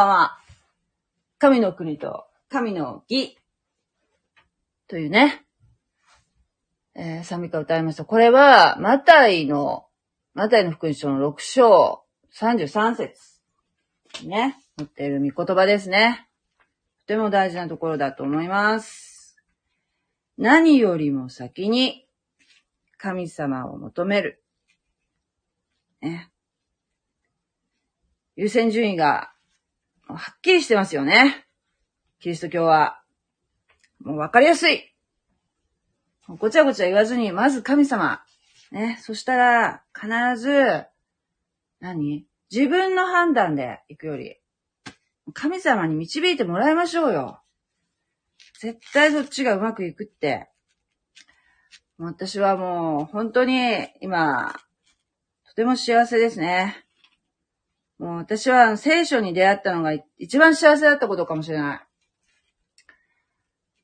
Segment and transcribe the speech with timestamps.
[0.00, 0.38] ばんは。
[1.38, 3.36] 神の国と神の義。
[4.88, 5.44] というね、
[6.94, 8.04] えー、賛美歌を歌いました。
[8.04, 9.86] これは、マタイの、
[10.34, 12.02] マタイの福音書の6章
[12.34, 13.40] 33節
[14.26, 16.28] ね、載っている御言葉ですね。
[17.06, 19.36] とても大事なところだと思います。
[20.38, 22.06] 何よりも先に
[22.96, 24.42] 神様を求める。
[26.00, 26.30] ね。
[28.34, 29.32] 優先順位が
[30.16, 31.46] はっきりしてますよね。
[32.20, 33.02] キリスト教は。
[34.00, 34.94] もうわかりやすい。
[36.28, 38.22] ごちゃごちゃ言わずに、まず神様。
[38.70, 38.98] ね。
[39.02, 40.86] そしたら、必ず、
[41.80, 42.26] 何？
[42.52, 44.36] 自分の判断で行くより、
[45.32, 47.40] 神様に導いてもらいましょうよ。
[48.60, 50.48] 絶対そっちがうまくいくって。
[51.98, 54.54] 私はもう本当に今、
[55.48, 56.84] とても幸せですね。
[58.00, 61.86] もう私は聖書に出会ったのが一番幸せだったことかもしれな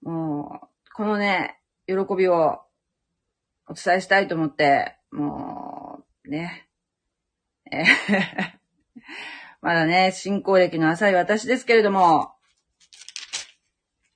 [0.02, 0.06] い。
[0.06, 2.62] もう、このね、喜びを
[3.68, 6.66] お伝えしたいと思って、もう、ね。
[9.60, 12.32] まだね、信仰歴の浅い私ですけれども、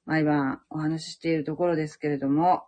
[0.07, 2.65] 毎晩お話ししているところですけれども、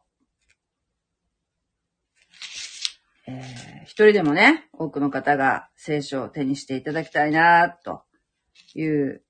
[3.27, 8.05] えー一人でもね、多くの方が聖書を手にしていただきたいな、と
[8.75, 9.23] いう、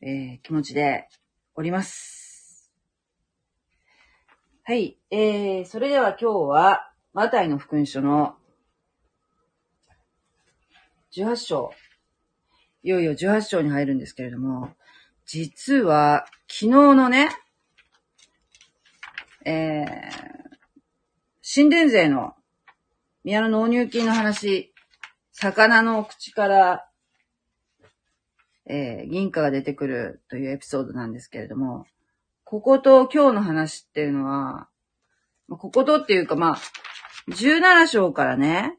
[0.00, 1.10] えー気持ちで
[1.54, 2.72] おります。
[4.62, 4.96] はい。
[5.10, 8.34] えー、それでは今日は、マタイの福音書の
[11.14, 11.70] 18章。
[12.82, 14.70] いよいよ18章に入るんですけれども、
[15.26, 17.28] 実は、昨日のね、
[19.44, 19.86] えー、
[21.54, 22.34] 神殿税の
[23.24, 24.74] 宮の納入金の話、
[25.32, 26.86] 魚の口から、
[28.66, 31.86] えー、銀貨が出てくるというエピソードなんですけれども、
[32.44, 34.68] ここと今日の話っていうのは、
[35.48, 36.58] こことっていうかまあ、
[37.30, 38.78] 17章からね、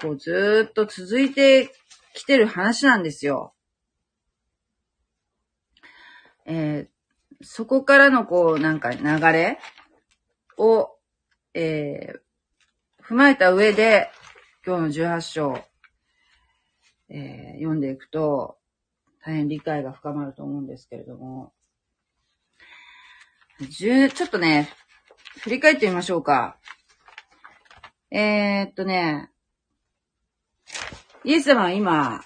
[0.00, 1.72] こうずっと続いて
[2.14, 3.52] きてる話なんですよ。
[6.46, 6.92] えー
[7.44, 9.02] そこからのこうなんか流
[9.32, 9.58] れ
[10.56, 10.96] を、
[11.54, 12.21] えー
[13.08, 14.10] 踏まえた上で、
[14.64, 15.64] 今日の18章、
[17.08, 18.58] えー読んでいくと、
[19.24, 21.52] 大変理解が深まると思うんですけれども、
[23.60, 24.68] 10ちょっとね、
[25.40, 26.58] 振り返ってみましょうか。
[28.12, 29.30] えー、っとね、
[31.24, 32.22] イエス様は今、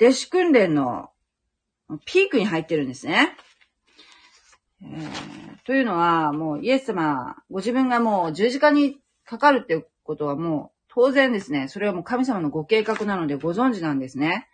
[0.00, 1.10] 弟子訓練の
[2.04, 3.36] ピークに入ってるんですね。
[4.82, 14.48] えーというのは、もうイエス様、ご自分がもう十字架にかかるっていうことはもう当然ですね、それはもう神様のご計画なのでご存知なんですね。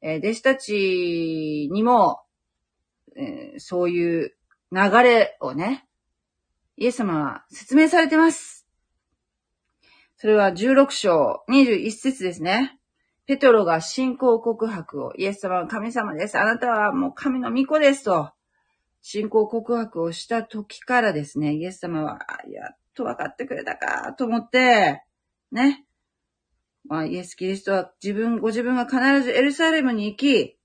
[0.00, 2.22] えー弟子たちにも、
[3.14, 4.34] えーそういう
[4.72, 5.84] 流れをね、
[6.78, 8.66] イエス様は説明されてます。
[10.16, 12.80] それは16章21節ですね。
[13.26, 16.38] ペトロが信仰告白を、イエス様は神様です。
[16.38, 18.30] あなたはもう神の御子ですと、
[19.06, 22.20] 信仰告白をした時からですね、イエス様は、
[22.50, 25.04] やっと分かってくれたかと思って、
[25.52, 25.84] ね。
[26.88, 30.56] まあ、イエス・キリストは自分、ご自分が必ずエルサレムに行き、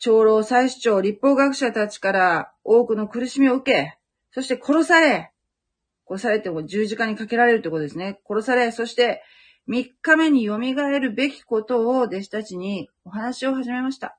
[0.00, 3.98] 長老、祭司長、立法学者たちから多くの苦しみを受け、
[4.32, 5.30] そして殺され、
[6.08, 8.18] 殺されても十字架にかけられるということですね。
[8.28, 9.22] 殺され、そして
[9.68, 14.17] 3日目に蘇るべきことを弟子たちにお話を始めました。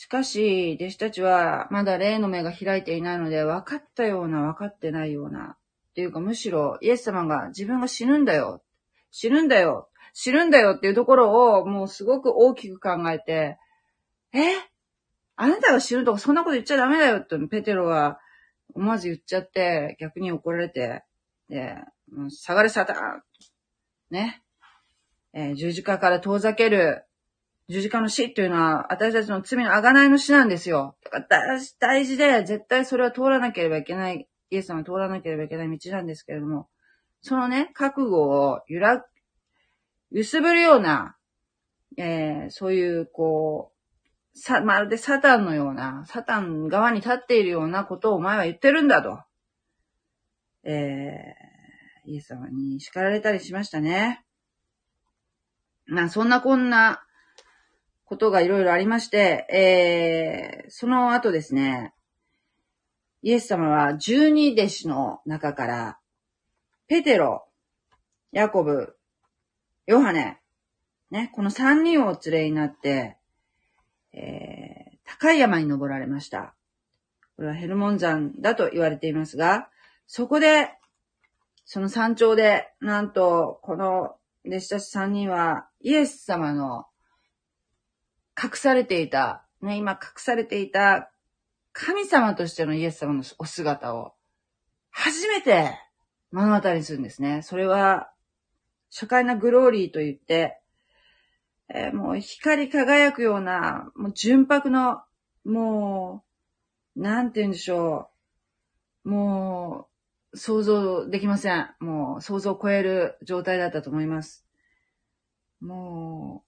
[0.00, 5.56] しかし、弟子たちはまだ霊の目が開いていないので、分かったような、分かってないような、
[5.90, 8.62] っていうかむしろイエス様が自分が死ぬんだよ。
[9.10, 9.88] 死ぬんだよ。
[10.12, 13.58] 死ぬんだよっていうところをもうすごく大きく考えて、
[14.32, 14.38] え？
[15.34, 18.20] あなたが死ぬとかそんなこと言っちゃダメだよってペテロは
[18.74, 21.02] 思わず言っちゃって逆に怒られて、
[21.48, 21.74] で、
[22.14, 23.22] もう下がれサタン
[24.12, 24.44] ね。
[25.32, 27.04] えー十字架から遠ざける
[27.68, 30.96] 十字架の死っていうのは私たちの罪の贖いの死なんですよ。
[31.04, 36.68] だから大事で絶対それは通らなければいけない、イエス様通らなければいけない道なんですけれども、
[37.20, 39.04] そのね、覚悟を揺ら、
[40.10, 41.16] 揺すぶるような、
[41.98, 43.72] えーそういう、こ
[44.34, 49.20] う、さ、まるでサタンのような、サタン側に立っているようなことをお前は言ってるんだと。
[50.64, 54.24] えー、イエス様に叱られたりしましたね。
[55.86, 57.02] まあ、そんなこんな
[58.08, 61.92] ことがいろいろありまして、えー、その後ですね、
[63.20, 65.98] イエス様は十二弟子の中から、
[66.86, 67.46] ペテロ、
[68.32, 68.96] ヤコブ、
[69.86, 70.40] ヨハネ、
[71.10, 73.18] ね、この三人をお連れになって、
[74.14, 76.54] えー、高い山に登られました。
[77.36, 79.68] これはヘルモン山だと言われていますが、
[80.06, 80.70] そこで、
[81.66, 84.16] その山頂で、なんと、この
[84.46, 86.86] 弟子たち三人は、イエス様の
[88.40, 91.10] 隠されていた、ね、今隠されていた
[91.72, 94.14] 神様としてのイエス様のお姿を、
[94.90, 95.78] 初めて
[96.32, 97.42] 目の当たりにするんですね。
[97.42, 98.10] それは、
[98.90, 100.60] 初回なグローリーと言って、
[101.68, 105.02] えー、もう光り輝くような、もう純白の、
[105.44, 106.24] も
[106.96, 108.10] う、なんて言うんでしょ
[109.04, 109.10] う。
[109.10, 109.88] も
[110.32, 111.74] う、想像できません。
[111.78, 114.44] もう、想像を超える状態だったと思います。
[115.60, 116.47] もう、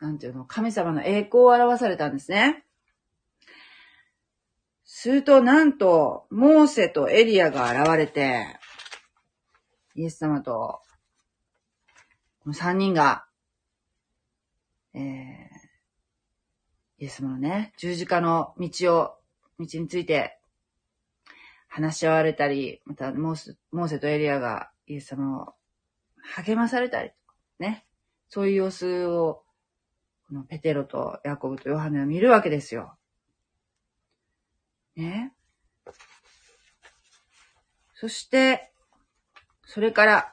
[0.00, 2.64] なんていうの、神様の栄光を表されたんですね。
[4.84, 8.58] すると、なんと、モーセとエリアが現れて、
[9.94, 10.80] イエス様と、
[12.40, 13.26] この三人が、
[14.94, 15.02] えー、
[16.98, 19.16] イエス様のね、十字架の道を、
[19.58, 20.38] 道について
[21.68, 25.54] 話し合われたり、またモーセ、モーセとエリアがイエス様を
[26.34, 27.10] 励まされたり、
[27.58, 27.86] ね。
[28.28, 29.44] そういう様子を、
[30.30, 32.94] このペテロとヤコブとヨハネは見るわけですよ。
[34.94, 35.32] ね。
[37.94, 38.72] そして、
[39.66, 40.32] それから、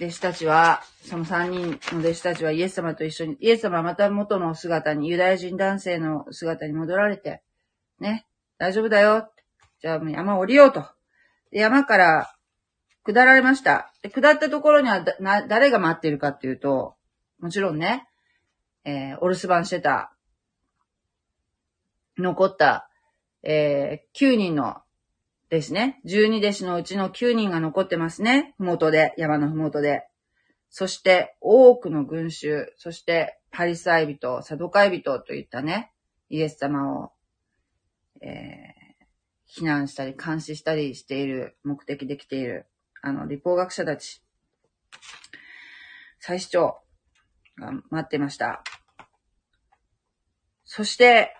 [0.00, 7.42] 弟子たちは、その三人の弟子たちはイエス様と一緒に、イエス様はまた元の姿に、ユダヤ人男性の姿に戻られて、
[8.00, 8.26] ね、
[8.56, 9.30] 大丈夫だよ。
[9.82, 10.86] じゃあもう山降りようと。
[11.50, 12.34] 山から
[13.04, 13.92] 下られました。
[14.02, 16.96] で下ったところにはな誰が待っているかっていうと、
[17.40, 18.08] もちろんね、
[18.84, 20.12] えー、お留守番してた、
[22.18, 22.88] 残った、
[23.42, 24.82] えー、9人の
[25.52, 26.00] ですね。
[26.06, 28.54] 12弟子のうちの9人が残ってますね。
[28.56, 30.08] ふもとで、山のふもとで。
[30.70, 35.92] そして、多くの群衆、そして、パリサイ人、サドカイ人といったね、
[36.30, 37.12] イエス様を、
[38.22, 42.64] えー、避難したり、監視したりしている、目的で来ている、
[43.02, 44.22] あの、立法学者たち、
[46.18, 46.80] 最主張
[47.58, 48.62] が待ってました。
[50.74, 51.36] そして、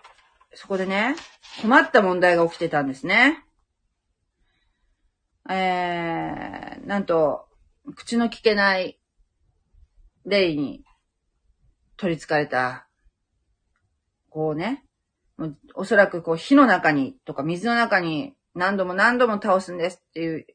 [0.53, 1.15] そこでね、
[1.63, 3.43] 困った問題が起きてたんですね。
[5.49, 7.47] えー、なんと、
[7.95, 8.99] 口の聞けない
[10.27, 10.83] 霊に
[11.97, 12.87] 取り憑かれた、
[14.29, 14.85] こうね、
[15.73, 20.45] おそらくこう火の中にとか水の中に何度も何度も倒すんですっていう、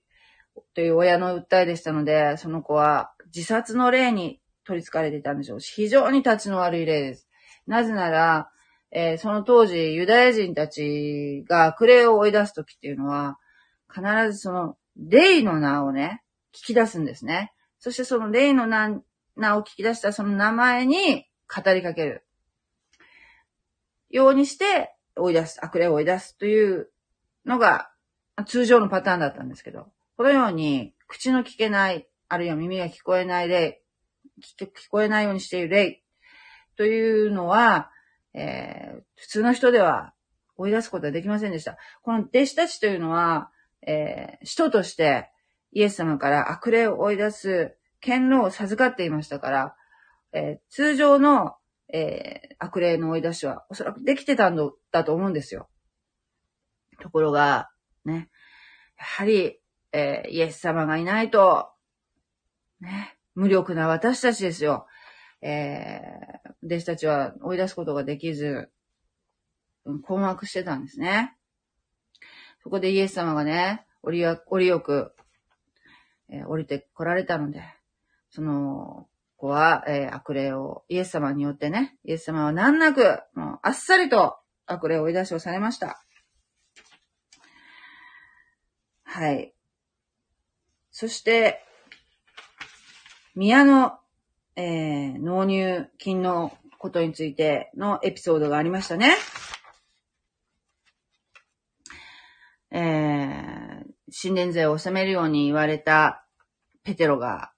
[0.75, 7.29] という親の訴えでしたので、その子は自殺の霊に取り憑かれていたんでしょう、非常に立ちの悪い霊です。
[7.67, 8.53] なぜなら、
[8.91, 13.39] えー、その当時、ユダヤ人たちが悪霊を追い出すときっていうのは、
[13.89, 14.03] 必
[14.33, 16.23] ずその、霊の名をね、
[16.55, 17.53] 聞き出すんですね。
[17.79, 19.01] そしてその霊の名
[19.39, 22.27] 名を聞き出したその名前に語りかける。
[24.11, 26.91] ようにして追い出す、悪霊を追い出すという
[27.47, 27.91] のが
[28.47, 33.83] 通常のパターンだったんですけど、このように口の聞けない、あるいは耳が聞こえない霊、
[34.61, 36.03] 聞こえないようにしている霊
[36.77, 37.91] というのは、
[38.35, 40.13] えー、普通の人では
[40.57, 41.79] 追い出すことはできませんでした。
[42.03, 43.51] この弟子たちというのは、
[43.87, 45.31] えー、使徒として
[45.73, 49.77] イエス様から悪霊を追い出す権能を授かっていましたから、
[50.33, 51.55] えー、通常の、
[51.93, 54.57] えー、悪霊の追い出しはおそらくできてたん
[54.91, 55.69] だと思うんですよ。
[57.01, 57.71] ところが、
[58.05, 58.29] ね、
[58.99, 59.61] やはり、
[59.93, 61.69] えー、イエス様がいないと、
[62.81, 64.87] ね、無力な私たちですよ。
[65.41, 68.71] えー、弟子たちは追い出すことができず、
[70.03, 71.37] 困惑してたんですね。
[72.63, 74.37] そこでイエス様がね、降りよ
[74.81, 75.13] く、
[76.29, 77.63] えー、降りて来られたので、
[78.31, 86.05] その子は、えー、悪霊を、イエス様によってね、イエス様は難なく、もうあっさりと悪霊を追い出しをされました。
[89.05, 89.55] はい。
[90.91, 91.65] そして、
[93.35, 93.99] 宮の、
[94.61, 99.15] えー、納入金のことについてのエピソードがありましたね。
[102.73, 106.25] えー、神殿税を納めるように言われた
[106.83, 107.53] ペテロが、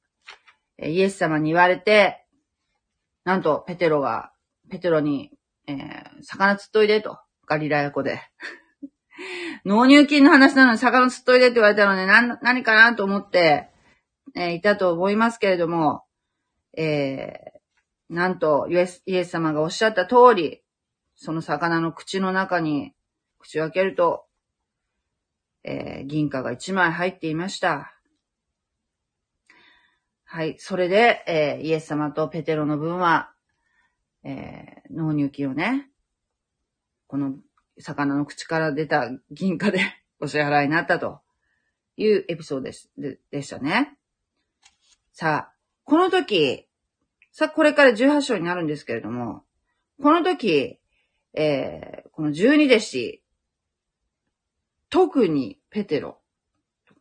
[0.78, 2.26] イエス様に言われて、
[3.24, 4.32] なんとペテロが、
[4.68, 5.30] ペテロに、
[5.66, 5.78] えー、
[6.22, 8.20] 魚釣っといでと、ガリラヤ湖で。
[9.64, 13.70] 納入金の話なのに魚釣っといでって言われたので、何、かなと思って、
[14.34, 16.04] えー、いたと思いますけれども、
[16.76, 20.62] えー、なんとイエス、イエス様がおっしゃった通り、
[21.16, 22.94] その魚の口の中に
[23.38, 24.26] 口を開けると、
[25.64, 27.94] えー、銀貨が一枚入っていました。
[30.24, 30.56] はい。
[30.58, 33.32] それで、えーイエス様とペテロの分は、
[34.22, 35.90] えー納入金をね、
[37.06, 37.34] この
[37.78, 39.80] 魚の口から出た銀貨で
[40.20, 41.20] お支払いになったと
[41.96, 43.98] いうエピソードでででしたね。
[45.12, 46.66] さあ、この時、
[47.32, 49.44] さ、これから18章になるんですけれども、
[50.02, 50.78] この時、
[51.34, 53.22] えーこの十二弟子、
[54.90, 56.20] 特にペテロ、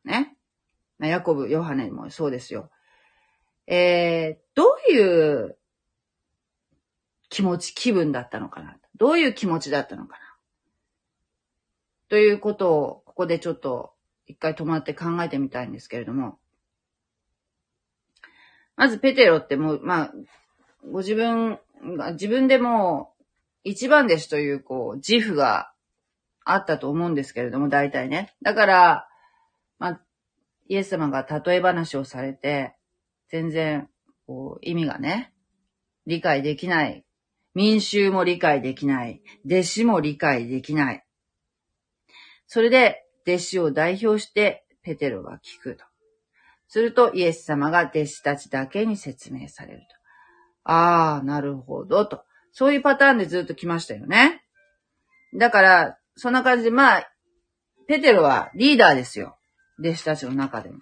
[0.05, 0.37] ね。
[1.01, 2.71] ヤコブ、ヨハネもそうですよ。
[3.67, 5.57] えー、どういう
[7.27, 8.77] 気持ち、気分だったのかな？
[8.95, 10.21] どういう気持ちだったのかな？
[12.07, 13.91] ということを、ここでちょっと
[14.25, 16.39] 一回止まって考えてみたいんですけれども。
[18.79, 20.13] まずペテロってもう、まあ、
[20.89, 21.59] ご自分
[21.97, 23.11] が、自分でも
[23.65, 25.73] 一番弟子という、こう、自負が
[26.45, 28.33] あったと思うんですけれども、大体ね。
[28.41, 29.09] だから、
[29.79, 30.01] まあ、
[30.69, 32.73] イエス様が例え話をされて、
[33.27, 33.89] 全然、
[34.25, 35.33] こう、意味がね、
[36.07, 37.03] 理解できない。
[37.53, 39.21] 民衆も理解できない。
[39.45, 41.03] 弟子も理解できない。
[42.47, 45.88] それで、弟子を代表して、ペテロが聞くと。
[46.69, 50.71] すると、イエス様が弟子たちだけに説明されると。
[50.71, 52.23] ああ、なるほど、と。
[52.51, 54.43] そういうパターンでずっと来ましたよね。
[55.35, 57.11] だから、そんな感じで、まあ、
[57.87, 59.37] ペテロはリーダーですよ。
[59.79, 60.79] 弟子たちの中でも。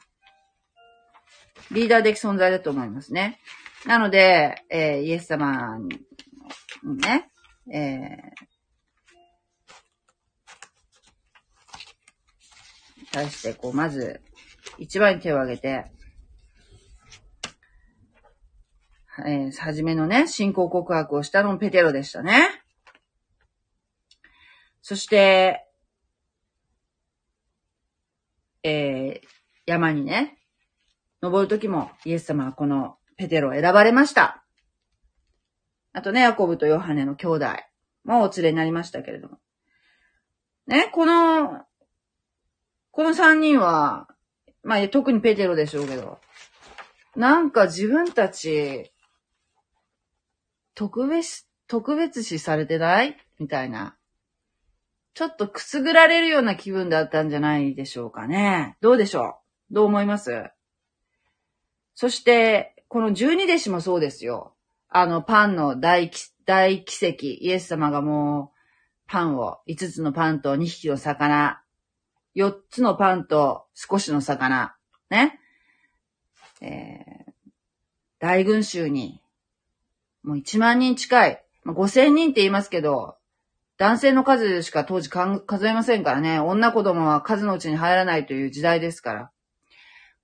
[1.71, 3.39] リーダー的存在だと思いますね。
[3.85, 7.29] なので、えーイエス様にね、
[7.73, 8.47] えー
[13.11, 14.21] 対して、こう、まず、
[14.77, 15.91] 一番に手を挙げて、
[19.25, 22.49] えー、初めのね、信仰告白をしたのもペテロでしたね。
[24.81, 25.65] そして、
[28.63, 29.27] えー、
[29.65, 30.37] 山にね、
[31.21, 34.43] 登るときもイエス様はこのペテロを選ばれました。
[35.93, 37.47] あとね、ヤコブとヨハネの兄弟
[38.03, 39.39] もお連れになりましたけれども。
[40.67, 41.65] ね、この、
[42.91, 44.07] この三人は、
[44.67, 46.19] まあ特にペテロでしょうけど、
[47.15, 48.91] なんか自分たち、
[50.75, 53.15] 特別、特別視されてない？
[53.39, 53.95] みたいな。
[55.13, 58.75] ちょっとくすぐられるような気分だったんじゃないでしょうかね。
[58.81, 59.39] どうでしょ
[59.71, 59.73] う？
[59.73, 60.51] どう思います？
[61.95, 64.53] そして、この十二弟子もそうですよ。
[64.89, 67.25] あの、パンの大奇大奇跡。
[67.25, 68.57] イエス様がもう、
[69.07, 71.61] パンを、5つのパンと2匹の魚、
[72.37, 74.75] 4つのパンと少しの魚、
[75.09, 75.39] ね。
[76.61, 77.51] えー、
[78.19, 79.21] 大群衆に、
[80.23, 83.15] もう1万人近い、まあ、5000人って言いますけど、
[83.77, 86.39] 男性の数しか当時数えませんからね。
[86.39, 89.31] 女子供は数のうちに入らないという時代ですから。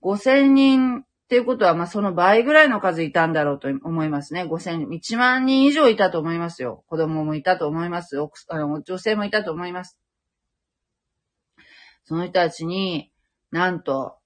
[0.03, 4.43] 5000人っていうことは、まあ、その倍ぐらいの数いたんだろうと思いますね。
[4.43, 4.87] 5000人。
[4.87, 6.83] 1万人以上いたと思いますよ。
[6.87, 8.17] 子供もいたと思います。
[8.49, 9.99] あの女性もいたと思います。
[12.05, 13.11] その人たちに、
[13.51, 14.17] なんと、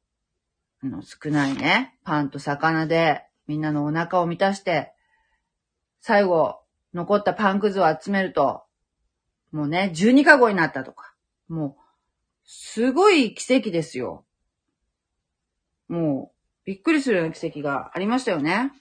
[0.81, 4.93] あの、少ないね、パンと魚で、みんなのお腹を満たして、
[6.01, 6.59] 最後、
[6.93, 8.63] 残ったパンくずを集めると、
[9.51, 11.13] もうね、12カゴになったとか。
[11.47, 11.81] もう、
[12.43, 14.25] すごい奇跡ですよ。
[15.87, 18.71] もう、びっくりするような奇跡がありましたよね。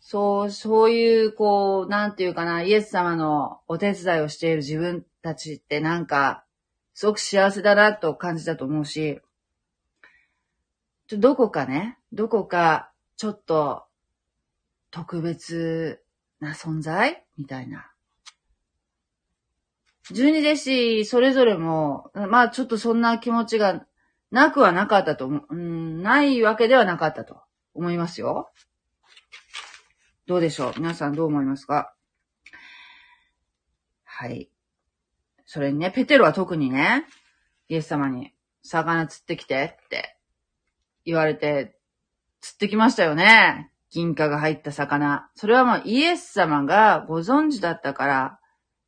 [0.00, 6.44] そう、そういう、こう、なんていうかな、イエス様のお手伝いをしている自分たちってなんか、
[6.94, 9.20] すごく幸せだなと感じたと思うし、
[11.10, 13.84] どこかね、どこか、ちょっと、
[14.90, 16.02] 特別
[16.40, 17.90] な存在みたいな。
[20.10, 23.86] 十二弟子、それぞれも、まあちょっとそんな気持ちが
[24.30, 27.40] なくはなかったと思う、うん、ないわけではなかったと
[27.74, 28.50] 思いますよ。
[30.26, 30.72] どうでしょう？
[30.76, 31.94] 皆さんどう思いますか？
[34.04, 34.50] はい。
[35.46, 37.04] それにね、ペテロは特にね、
[37.68, 38.32] イエス様に、
[38.62, 40.16] 魚釣ってきてって
[41.04, 41.76] 言われて、
[42.40, 43.70] 釣ってきましたよね。
[43.90, 45.30] 銀貨が入った魚。
[45.34, 48.40] それはまあイエス様がご存知だったから、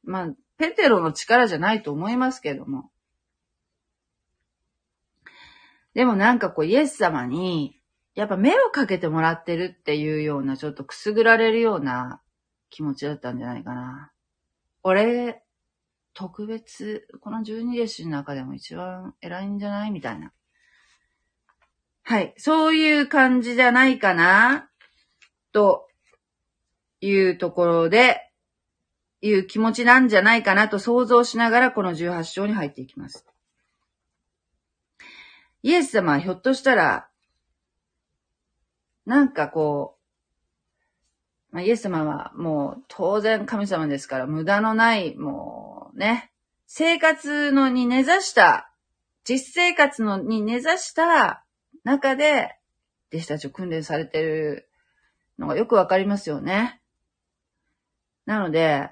[0.03, 2.91] まあ、ペテロの力じゃないと思いますけども。
[5.95, 7.81] でもなんかこうイエス様に、
[8.15, 12.21] やっぱ目をかけてもらってるっていうような、ちょっとくすぐられるような
[12.71, 14.13] 気持ちだったんじゃないかな。
[14.83, 15.44] 俺、
[16.15, 19.91] 特別、この十二弟子の中でも一番偉いんじゃない？
[19.91, 20.33] みたいな。
[22.05, 22.35] はい。
[22.37, 24.71] そういう感じじゃないかな
[25.53, 25.89] と
[27.01, 28.31] いうところで、
[29.23, 33.27] いう気持ちなんじゃないかなと想像しながらこの18章に入っていきます。
[35.63, 37.09] イエス様はひょっとしたら、
[39.07, 39.97] なんかこ
[41.51, 45.64] う、まあ、イエス様はもう当然神様ですから無駄のない、もう
[45.95, 46.33] ね、
[46.67, 48.73] 生活のに根ざした、
[49.25, 51.45] 実生活のに根ざした
[51.85, 52.57] 中で、
[53.13, 54.69] 弟子たちを訓練されてる
[55.39, 56.81] のがよくわかりますよね。
[58.27, 58.91] なので、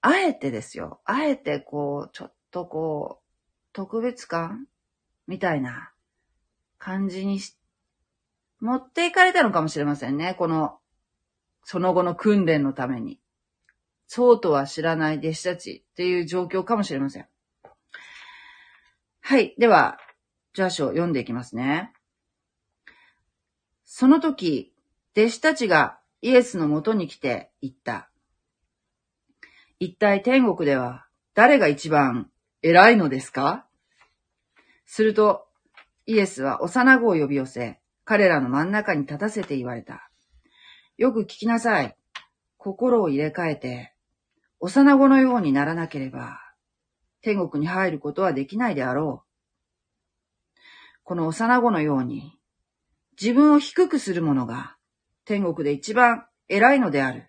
[0.00, 1.00] あえてですよ。
[1.04, 3.24] あえてこう、ちょっとこう、
[3.72, 4.66] 特別感
[5.26, 5.92] みたいな
[6.78, 7.56] 感じにし、
[8.60, 10.34] 持っていかれたのかもしれませんね。
[10.38, 10.78] この、
[11.62, 13.18] その後の訓練のために。
[14.06, 17.26] そうとは知らない弟子たちっていう状況かもしれません。
[19.20, 19.54] はい。
[19.58, 19.98] では、
[20.52, 21.92] ジャーシを読んでいきますね。
[23.84, 24.72] その時、
[25.16, 28.10] 弟子たちがイエスのもとに来て言った。
[29.80, 32.30] 一体天国では誰が一番
[32.62, 33.66] 偉いのですか？
[34.86, 35.46] すると、
[36.06, 40.10] イエスは幼子を呼び寄せ、彼らの真ん中に立たせて言われた。
[40.98, 41.96] よく聞きなさい。
[42.58, 43.93] 心を入れ替えて、
[44.64, 46.40] 幼子のようにならなければ、
[47.20, 50.58] 天国に入ることはできないであろう。
[51.02, 52.32] この幼子のように、
[53.20, 54.78] 自分を低くする者が、
[55.26, 57.28] 天国で一番偉いのである。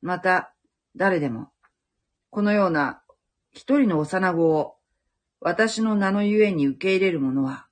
[0.00, 0.54] また、
[0.96, 1.50] 誰でも、
[2.30, 3.02] このような
[3.50, 4.76] 一人の幼子を
[5.40, 7.66] 私の名のゆえに受け入れる者は、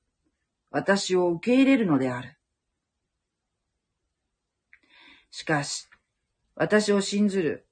[0.70, 2.36] 私を受け入れるのである。
[5.30, 5.88] しかし、
[6.54, 7.66] 私を信ずる、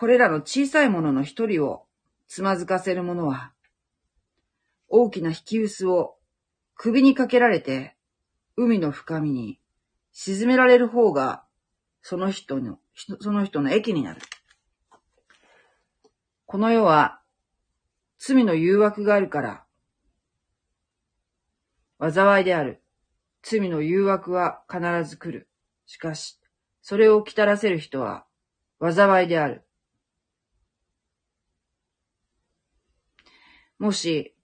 [0.00, 1.84] これらの小さい者のの一人を
[2.26, 3.52] つまずかせる者は、
[4.88, 6.16] 大きな引き薄を
[6.74, 7.98] 首にかけられて、
[8.56, 9.60] 海の深みに
[10.10, 11.44] 沈められる方が、
[12.00, 14.22] その人の、その人の益になる。
[16.46, 17.20] この世は
[18.16, 19.42] 罪の誘惑があるか
[21.98, 22.82] ら、災いである。
[23.42, 25.46] 罪の誘惑は必ず来る。
[25.84, 26.40] しかし、
[26.80, 28.24] それを来たらせる人は
[28.80, 29.66] 災いである。
[33.80, 34.34] もし、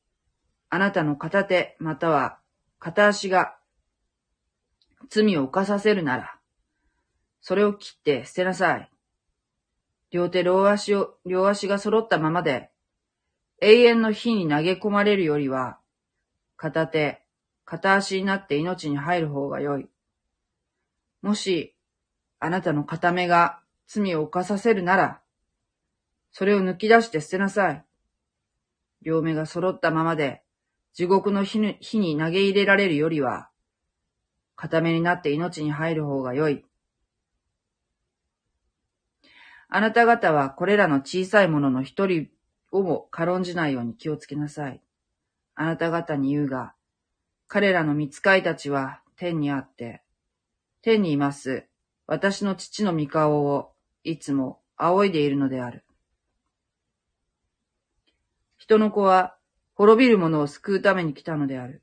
[0.70, 2.38] あなたの片手または
[2.79, 3.55] 片足が
[5.11, 6.38] 罪を犯させるなら、
[7.42, 8.90] それを切って捨てなさい。
[10.11, 12.70] 両手両足を、両足が揃ったままで、
[13.61, 15.79] 永遠の火に投げ込まれるよりは、
[16.57, 17.22] 片手、
[17.66, 19.87] 片足になって命に入る方が良い。
[21.20, 21.77] もし、
[22.40, 25.20] あなたの片目が罪を犯させるなら、
[26.33, 27.86] それを抜き出して捨てなさい。
[29.02, 30.42] 両目が揃ったままで、
[30.94, 33.50] 地獄の火に投げ入れられるよりは、
[34.56, 36.64] 片目になって命に入る方が良い。
[39.68, 42.28] あなた方はこれらの小さいものの一人
[42.70, 44.80] をも軽んじないように気をつけなさい。
[45.54, 46.74] あなた方に言うが、
[47.48, 50.02] 彼らの見つかいたちは天にあって、
[50.82, 51.66] 天にいます
[52.06, 53.72] 私の父の御顔を
[54.04, 55.86] いつも仰いでいるのである。
[58.66, 59.37] 人の子は
[59.74, 61.83] 滅びる者を救うために来たのである。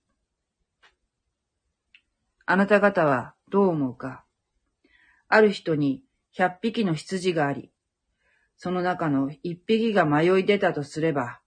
[2.46, 4.26] あなた方はどう思うか？
[5.30, 7.72] ある人に百匹の羊があり、
[8.58, 11.40] その中の一匹が迷い出たとすれば、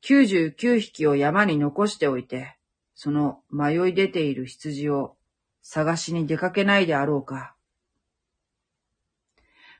[0.00, 2.56] 九十九匹を山に残しておいて、
[2.94, 5.16] その迷い出ている羊を
[5.60, 7.54] 探しに出かけないであろうか。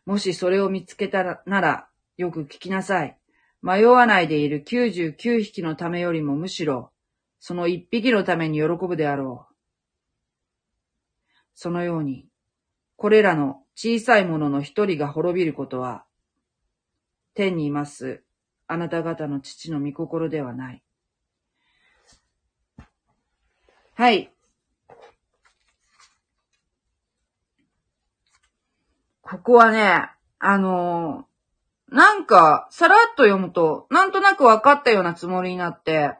[0.04, 3.16] もしそれを見つけたらなら、よく聞きなさい。
[3.64, 6.92] 迷わないでいる九十九匹のためよりもむしろ、
[7.40, 9.54] その一匹のために喜ぶであろう。
[11.54, 12.28] そのように、
[12.96, 16.04] これらの小さいものの一人が滅びることは、
[17.32, 18.22] 天にいます、
[18.66, 20.82] あなた方の父の御心ではない。
[23.94, 24.30] はい。
[29.22, 31.33] ここはね、あのー、
[31.94, 36.16] なんか、さらっと読むと、なんとなく分かったようなつもりになって、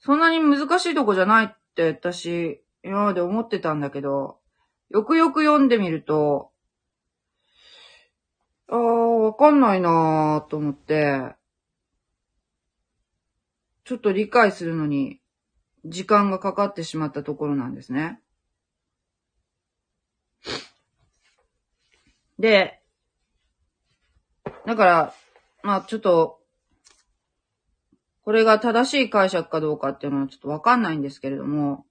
[0.00, 4.36] そんなに難しいとこじゃないって私、今まで思ってたんだけど、
[4.90, 6.50] よくよく読んでみると、
[8.68, 11.34] ああ、わかんないなぁと思って、
[13.84, 15.22] ちょっと理解するのに
[15.86, 18.20] 時間がかかってしまったところなんですね。
[22.38, 22.82] で、
[24.66, 25.14] だから、
[25.62, 26.40] まあちょっと、
[28.22, 31.86] これが正しい解釈かどうかっていうのはちょっとわかんないんですけれども、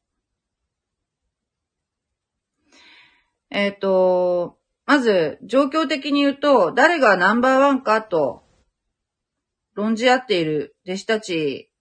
[3.50, 8.44] えっ、ー、と、まず、状況的に言うと、誰がナンバーワンかと、
[9.74, 11.72] 論じ合っている弟子たち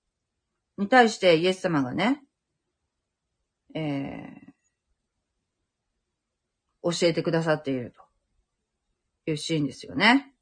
[0.78, 2.22] に対してイエス様がね、
[3.74, 7.92] えー、教えてくださっている
[9.24, 10.33] というシーンですよね。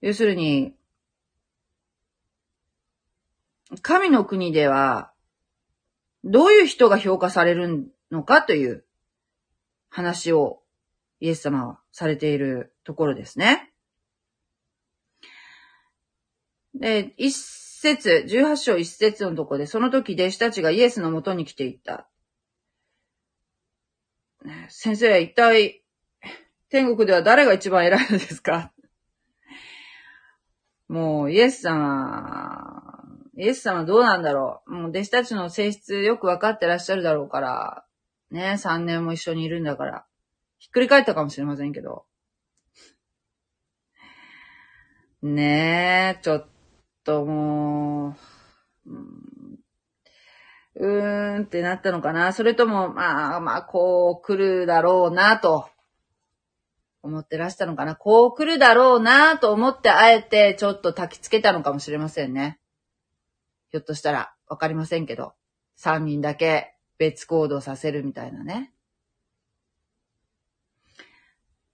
[0.00, 0.74] 要するに、
[3.82, 5.12] 神の国では、
[6.24, 8.84] どういう人が評価されるのかという
[9.88, 10.62] 話を
[11.20, 13.72] イエス様はされているところですね。
[16.74, 22.08] で、一節、18章一節のところで、その時弟子たちがイエスのもとに来ていった。
[24.68, 25.82] 先生は、一体、
[26.68, 28.72] 天国では誰が一番偉いのですか？
[30.88, 33.04] もう、イエス様、
[33.36, 34.72] イエス様どうなんだろう。
[34.72, 37.84] もう弟子たちの性質よくわかってらっしゃるだろうから、
[38.30, 40.06] ね、3年も一緒にいるんだから、
[40.58, 42.04] ひっくり返ったかもしれませんけど。
[45.22, 46.46] ねえ、ちょっ
[47.04, 48.16] とも
[48.86, 48.92] う、
[50.76, 55.68] うーんってなったのかなそれとも、まあまあ、こう来るだろうなと、
[57.08, 62.60] 思ってらしたのかなこう来るだろうなと思ってあえてちょっと焚きつけたのかもしれませんね。
[63.70, 65.34] ひょっとしたら、わかりませんけど、
[65.78, 68.72] 3人だけ別行動させるみたいなね。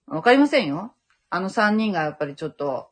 [0.07, 0.95] わかりませんよ。
[1.31, 2.91] あの3人がやっぱりちょっと、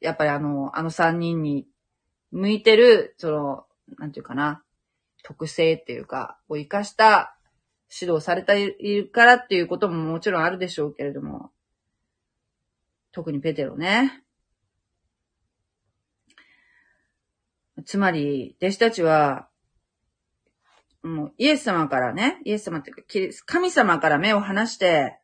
[0.00, 1.66] やっぱりあの、あの3人に
[2.32, 3.66] 向いてる、その、
[3.98, 4.62] なんていうかな、
[5.22, 7.36] 特性っていうか、を活かした
[7.90, 11.50] 指導されているからっていうことももちろんあるでしょうけれども、
[13.12, 14.24] 特にペテロね。
[17.84, 19.48] つまり、弟子たちは、
[21.02, 25.18] もうイエス様からね、イエス様っていうか、神様から目を離して、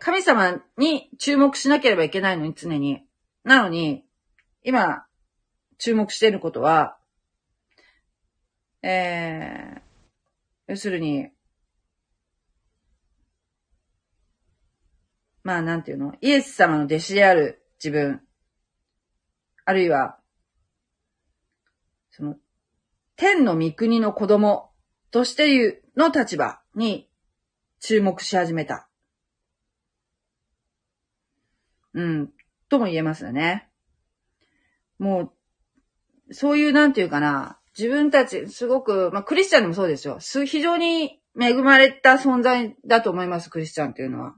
[0.00, 3.04] 神様に注目しなければいけないのに、常に。
[3.44, 4.04] なのに、
[4.62, 5.04] 今、
[5.78, 6.96] 注目していることは、
[8.82, 9.83] えー、
[10.66, 11.28] 要するに、
[15.42, 18.22] まあなんていうの、イエス様の弟子である自分、
[19.66, 20.18] あるいは、
[22.10, 22.36] その、
[23.16, 24.70] 天の御国の子供
[25.10, 27.08] としていうの立場に
[27.80, 28.88] 注目し始めた。
[31.92, 32.32] うん、
[32.68, 33.68] とも言えますよね。
[34.98, 35.32] も
[36.28, 40.18] う、そういうなんていうかな、自分たち、すごく、まあ、クリスチャンでもそうですよ。
[40.46, 44.34] 非常に恵まれた存在だと思います、クリスチャンっていうのは。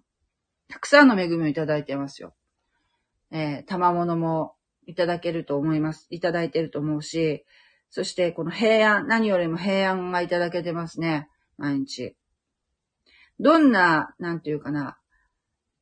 [0.68, 2.34] たくさんの恵みをいただいてますよ。
[3.30, 4.54] えー、賜物も
[4.86, 6.06] いただけると思います。
[6.10, 7.44] いただいてると思うし、
[7.90, 11.28] そしてこの平安、何よりも平安がいただけてますね。
[11.58, 12.16] 毎日。
[13.38, 14.98] どんな、なんていうかな、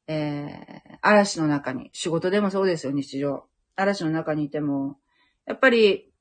[0.06, 3.46] えー、嵐の中に、仕事でもそうですよ、日常。
[3.76, 4.98] 嵐の中にいても、
[5.46, 6.12] やっぱり、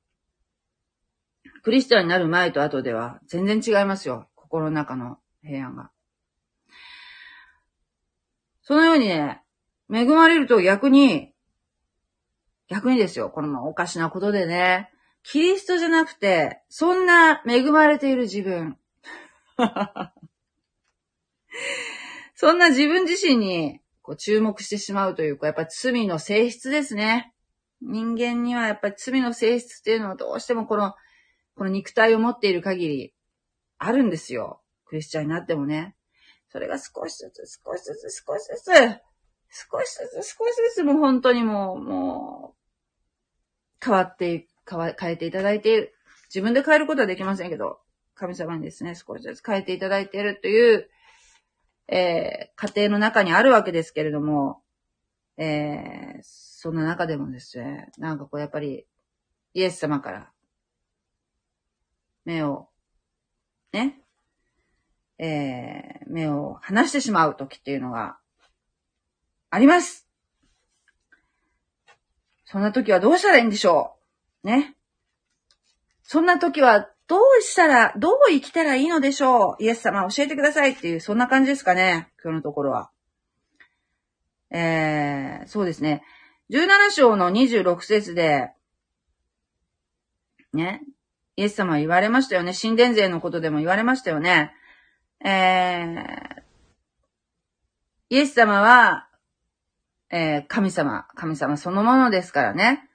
[1.64, 4.28] クリスチャンになる前と後では全然違いますよ。
[4.36, 5.92] 心の中の平安が。
[8.62, 9.42] そのようにね、
[9.92, 11.34] 恵まれると逆に、
[12.68, 14.90] 逆にですよ、このおかしなことでね、
[15.24, 18.78] キリストじゃなくて、そんな恵まれている自分。
[22.36, 27.34] そんな自分自身にこう注目してしまうというか、やっぱり罪の性質ですね。
[27.82, 30.94] 人間にはやっぱり罪の性質っていうのはどうしてもこの
[31.56, 33.14] この肉体を持っている限り、
[33.78, 34.62] あるんですよ。
[34.86, 35.96] クリスチャンになってもね。
[36.50, 38.72] それが少しずつ、少しずつ、少しずつ、
[39.50, 45.94] 少しずつ、少しずつ、もう本当にもう、もう、変わって変わ、変えていただいている。
[46.34, 47.80] 自分で変えることはできませんけど、
[48.16, 50.90] 神様にですね、少しずつ変えていただいているという、
[51.88, 54.62] えー、家庭の中にあるわけですけれども、
[55.38, 58.86] えー、そんな中でもですね、なんかこうやっぱり、
[59.54, 60.32] イエス様から
[62.26, 62.70] 目を、
[63.72, 64.00] ね、
[65.18, 68.18] えー、目を離してしまう時っていうのが
[69.50, 70.08] あります。
[72.46, 73.96] そんな時はどうしたらいいんでしょ
[74.44, 74.48] う？
[74.48, 74.76] ね。
[76.04, 79.64] そんな時はどうしたら、どう生きたらいいのでしょう？
[79.64, 82.92] イエス様教えてくださいっていう、そんな感じですかね今日のところは。
[84.52, 86.04] えー、そうですね。
[86.52, 88.52] 17章の26節で、
[90.54, 90.84] ね、
[91.36, 92.54] イエス様は言われましたよね。
[92.54, 94.54] 神殿税のことでも言われましたよね。
[95.26, 96.44] えー、
[98.10, 99.08] イエス様は、
[100.12, 102.88] えー、神様、神様そのものですからね。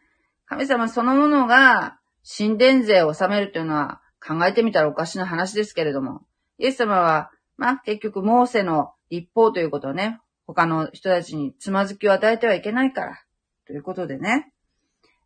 [0.47, 6.23] 神様そのものが神殿税を納めるというのは考えてみたらおかしな話ですけれども、
[6.59, 13.23] イエス様は、まあ、結局、モーセの立法ということをね、他の人たちにつまずきを与えてはいけないから、
[13.67, 14.53] ということでね、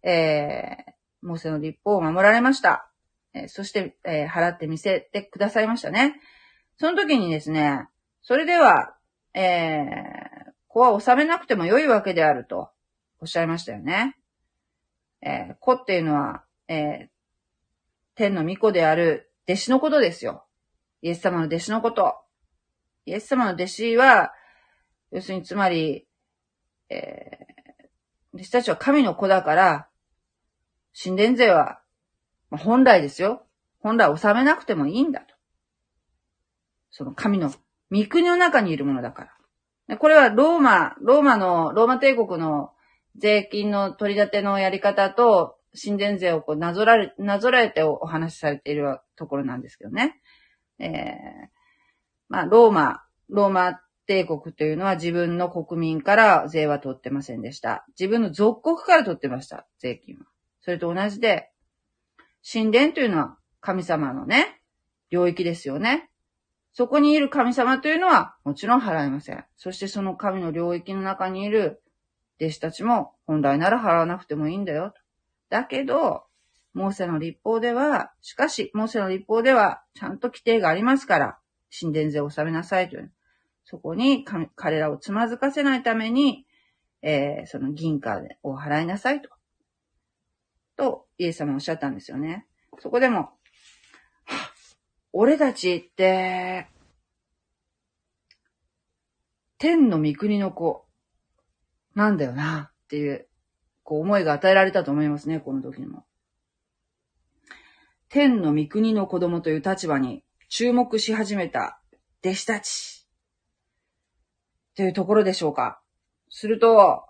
[0.03, 0.92] えー、
[1.27, 2.91] モーセの立法を守られました。
[3.35, 6.21] えそして、え払ってみせてくださいましたね。
[6.77, 7.88] その時にですね、
[8.23, 8.95] それでは、
[9.35, 12.71] えー、子は収めなくても良いわけであると
[13.21, 14.16] おっしゃいましたよね。
[15.23, 17.09] えー、子っていうのは、えー、
[18.14, 20.45] 天の御子である弟子のことですよ。
[21.03, 22.16] イエス様の弟子のこと。
[23.07, 24.33] イエス様の弟子は、
[25.11, 26.07] 要するにつまり、
[26.88, 29.88] えー、弟子たちは神の子だから、
[31.01, 31.82] 神殿税は、
[32.52, 33.46] まあ、本来ですよ。
[33.80, 35.34] 本来収めなくてもいいんだと。
[36.90, 37.50] その神の
[37.90, 39.30] 御国の中にいるものだか
[39.88, 39.96] ら。
[39.96, 42.72] これはローマ、ローマの、ローマ帝国の
[43.16, 50.20] 税金の取り立てのやり方と、神殿税をこうなぞられ、なぞられてお話しされているところなんですけどね。
[50.78, 51.48] えー、
[52.28, 57.86] まあ、ローマ、ローマ帝国というのは自分の国民から税は取ってませんでした。
[57.98, 60.26] 自分の属国から取ってました、税金は。
[60.60, 61.51] それと同じで、
[62.42, 64.61] 神殿というのは神様のね、
[65.11, 66.11] 領域ですよね。
[66.72, 69.44] そこにいる神様というのはもちろん払いません。
[69.57, 71.83] そしてその神の領域の中にいる
[72.40, 74.94] 弟子たちも本来なら払わなくてもいいんだよ。
[75.50, 76.24] だけど、
[76.74, 81.38] モーセの立法では、しかし、モーセの立法では、ちゃんと規定がありますから、
[81.78, 83.12] 神殿税を納めなさいという。
[83.64, 84.24] そこに
[84.57, 86.46] 彼らをつまずかせないために、
[87.02, 89.28] えー、その銀貨を払いなさいと。
[90.83, 92.45] と、イエス様おっしゃったんですよね。
[92.81, 93.31] そこでも、
[95.12, 96.66] 俺たちって、
[99.59, 100.85] 天の御国の子、
[101.95, 103.29] なんだよな、っていう、
[103.85, 106.05] こう思いが与えられたと思いますね、この時にも。
[108.09, 111.81] 天の御国の子供という立場に注目し始めた
[112.25, 113.07] 弟子たち。
[114.75, 115.81] というところでしょうか。
[116.29, 117.05] すると、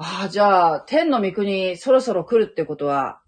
[0.00, 3.20] ああ、じゃあ、天の御国そろそろ来るってことは、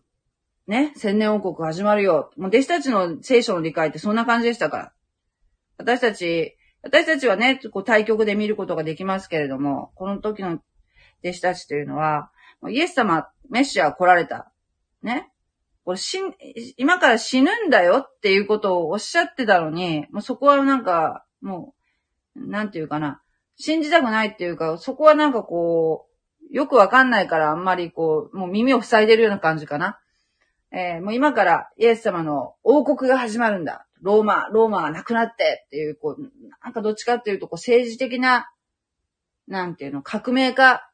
[0.68, 2.30] ね、千年王国始まるよ。
[2.37, 4.92] もう弟子たちの聖書の理解ってそんな感じでしたから。
[5.78, 10.61] 私たち、私たちはね、こう対局で見ることができますけれども、この時の
[11.24, 12.30] 弟子たちというのは、
[12.68, 14.52] イエス様、メシア来られた。
[15.02, 15.28] ね。
[15.85, 16.18] これ死、
[16.76, 21.74] 今から死ぬんだよっていうことをおっしゃってたのに、もうそこはなんか、も
[22.37, 23.20] う、なんていうかな。
[23.56, 26.10] 信じたくないっていうか、そこはなんかこう、
[26.50, 30.00] よくわかんないからあんまりこう、もう耳を塞いでるような感じかな。
[30.72, 33.86] えー、もう今からイエス様の王国が始まるんだ。
[34.02, 36.22] ローマ、ローマがなくなってっていう、こう、
[36.62, 38.50] なんかどっちかっていうと、こう政治的な、
[39.46, 40.88] なんていうの、革命家、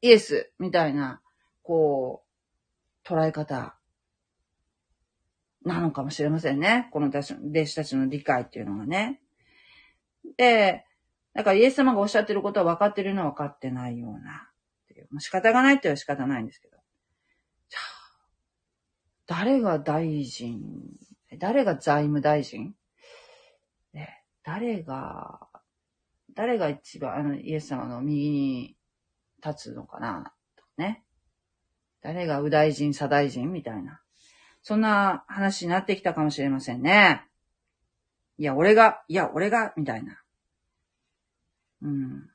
[0.00, 1.20] イエス、みたいな、
[1.62, 2.24] こ
[3.04, 3.76] う、捉え方、
[5.64, 6.88] なのかもしれませんね。
[6.90, 9.20] この弟子たちの理解っていうのがね。
[10.36, 10.84] で、
[11.34, 14.48] だからイエス様がおっしゃってることは分かってるのは分かってないような。
[15.20, 16.76] 仕方がないって言う仕方ないんですけど。
[17.68, 17.82] じゃあ
[19.26, 20.60] 誰が大臣、
[21.38, 22.74] 誰が財務大臣？
[23.92, 25.48] ね、誰が、
[26.34, 28.76] 誰が一番、あの、イエス様の右に
[29.44, 30.32] 立つのかな？
[30.76, 31.04] ね。
[32.00, 34.00] 誰が右大臣、左大臣みたいな。
[34.62, 37.26] そんな話になってきたかもしれませんね。
[38.38, 40.22] いや、俺が、いや、俺が、みたいな。
[41.82, 42.30] うん。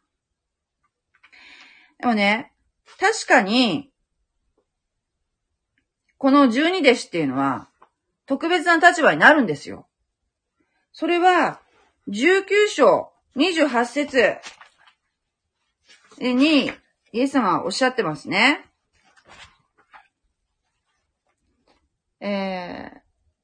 [2.00, 2.54] でもね、
[3.00, 3.92] 確かに、
[6.18, 7.70] この十二弟子っていうのは、
[8.26, 9.88] 特別な立場になるんですよ。
[10.92, 11.62] それは、
[12.08, 14.38] 19章28節
[16.20, 16.72] に、
[17.12, 18.66] イエス様はおっしゃってますね。
[22.20, 23.00] えー、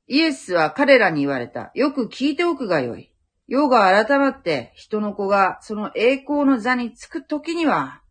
[0.07, 1.71] イエスは彼らに言われた。
[1.75, 3.11] よく聞いておくがよい。
[3.47, 8.02] 世が改まって人の子がその栄光の座につくときには、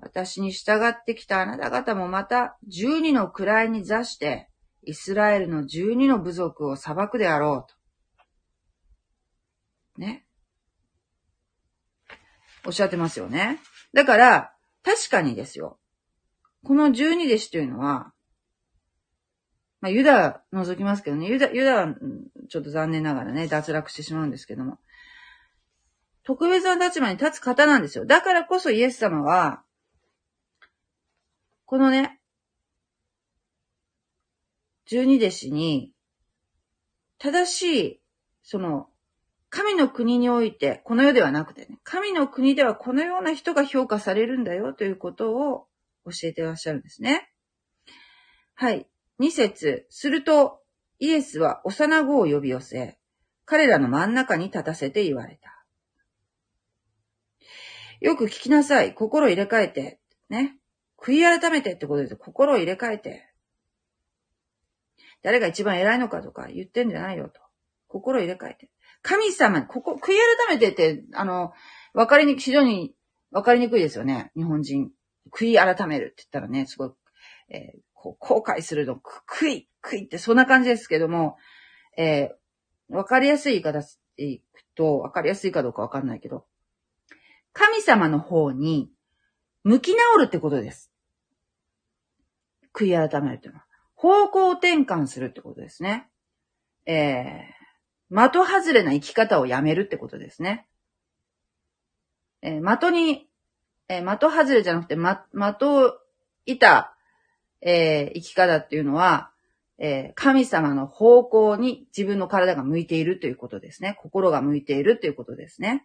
[0.00, 4.48] 私に従ってきたあなた方もまた十二の位に座して、
[4.82, 7.70] イスラエルの十二の部族を裁くであろう
[9.96, 10.00] と。
[10.00, 10.26] ね。
[12.66, 13.58] おっしゃってますよね。
[13.92, 14.52] だから、
[14.84, 15.78] 確かにですよ。
[16.64, 18.12] この十二弟子というのは、
[19.80, 21.94] まあ、ユダ除きますけどね、ユダ、ユダは
[22.48, 24.78] ちょっと残念ながらね、脱落してしまうんですけども、
[26.24, 28.04] 特別な立場に立つ方なんですよ。
[28.04, 29.62] だからこそイエス様は、
[31.66, 32.20] このね、
[34.86, 35.92] 十二弟子に、
[37.18, 38.00] 正しい、
[38.44, 38.88] その、
[39.50, 45.66] 神の国において、この世ではなくてね、神の国ではこのような人が評価されるんだよということを
[46.04, 47.32] 教えてらっしゃるんですね。
[48.54, 48.86] はい。
[49.18, 49.86] 二節。
[49.90, 50.60] すると、
[51.00, 52.98] イエスは幼子を呼び寄せ、
[53.44, 55.64] 彼らの真ん中に立たせて言われた。
[58.00, 58.94] よく聞きなさい。
[58.94, 60.00] 心入れ替えて。
[60.28, 60.56] ね。
[60.98, 63.28] 悔い改めてってことです心を入れ替えて、
[65.22, 67.40] 誰が一番偉いのかとか言ってんじゃないよと。
[67.88, 68.70] 心を入れ替えて。
[69.02, 70.16] 神様、ここ、悔い
[70.48, 71.52] 改めてって、あの、
[71.94, 72.94] わかりにくい、非常に
[73.30, 74.30] わかりにくいですよね。
[74.36, 74.90] 日本人。
[75.32, 76.90] 悔い改めるって言ったらね、すごい、
[77.50, 81.36] えー、こう後悔するの、悔い、悔いってそんな感じですけども、
[81.96, 83.80] えー、わかりやすい言い方
[84.16, 86.46] でいくと、わかりやすいかどうかわかんないけど、
[87.52, 88.90] 神様の方に
[89.66, 90.92] 向き直るってことです。
[92.72, 93.64] 悔い改めるってのは。
[93.96, 96.08] 方向転換するってことですね。
[96.86, 100.68] えー、的外れな生き方をやめるってことですね。
[102.42, 103.28] えー、的に、
[103.88, 105.98] えー、的外れじゃなくて、ま、的を
[106.44, 106.94] いた、
[107.60, 109.32] えー、生き方っていうのは、
[109.78, 113.98] えー、神様の方向に自分の体が向いているということですね。
[114.00, 115.84] 心が向いているということですね。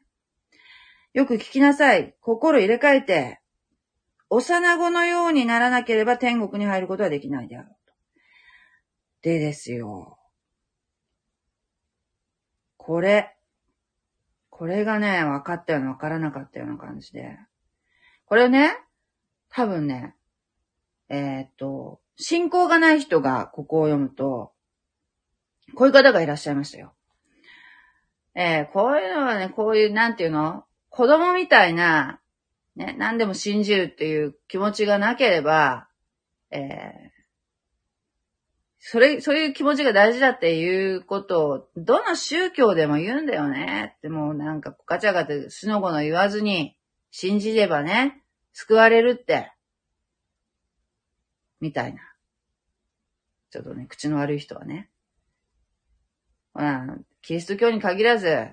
[1.14, 2.14] よく聞きなさい。
[2.22, 3.41] 心入れ替えて、
[4.34, 7.94] 幼子のようにならなければ天国に入ることはできないであろうと。
[9.24, 10.18] でですよ。
[12.78, 13.36] これ、
[14.50, 17.38] これがね、分かったような分からなかったような感じで。
[18.26, 18.78] これね、
[19.50, 20.16] 多分ね、
[21.10, 24.54] えー、っと、信仰がない人がここを読むと、
[25.76, 26.94] こういう方がいらっしゃいましたよ。
[28.34, 30.64] えー、こういうのはね、こういう、なんていうの？
[30.90, 32.21] 子供みたいな、
[32.76, 35.88] ね、何でも信じるっていう気持ちがなければ、
[36.52, 37.22] えー、
[38.80, 43.94] それ、そういう気持ちが大事だっていうことを、どの宗教でも言うんだよね。
[43.98, 46.76] ってもうなんかガチャガチャすのごの言わずに、
[47.12, 49.54] 信じればね、救われるって。
[51.60, 52.02] みたいな。
[53.52, 54.90] ちょっとね、口の悪い人はね。
[56.54, 58.48] まあ、キリスト教に限らず、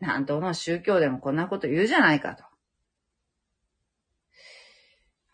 [0.00, 2.44] なんとの宗教でもこんなこと言うじゃないかと。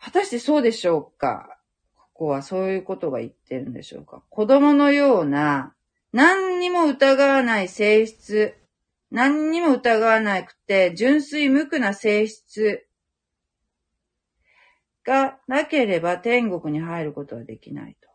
[0.08, 1.58] 果たしてそうでしょうか？
[1.94, 4.22] ここはそういうことが言ってるんでしょうか？
[4.30, 5.74] 子供のような、
[6.14, 8.54] 何にも疑わない性質、
[9.10, 12.86] 何にも疑わなくて、純粋無垢な性質
[15.04, 18.08] がなければ天国に入ることはできないと。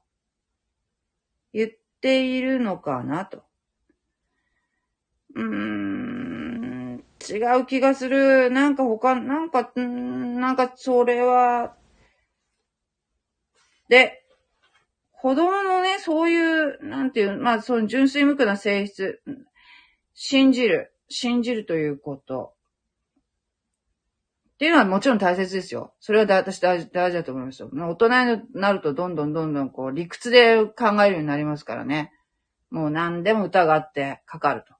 [1.53, 1.69] 言っ
[2.01, 3.43] ているのかなと。
[5.35, 8.49] うーん、違う気がする。
[8.49, 11.75] なんか他、なんか、なんかそれは、
[13.93, 14.23] で、
[15.21, 19.21] 子供のね、そういう、なんていう、まあ、その純粋無垢な性質、
[20.15, 22.55] 信じる、信じるということ。
[24.55, 25.93] っていうのはもちろん大切ですよ。
[25.99, 27.69] それは私大事大事だと思いますよ。
[27.71, 32.11] 大人になるとどんどんどんどんこう理屈で考えるようになりますからね。
[32.71, 34.73] もう何でも疑ってかかると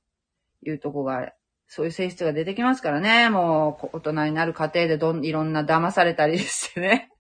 [0.68, 1.34] いうとこが、
[1.68, 3.30] そういう性質が出てきますからね。
[3.30, 7.13] もう大人になる過程でどん、いろんな騙されたりしてね。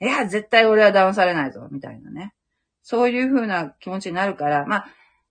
[0.00, 2.34] いや、絶対俺は騙されないぞ、みたいなね。
[2.82, 4.86] そういう風な気持ちになるから、まあ、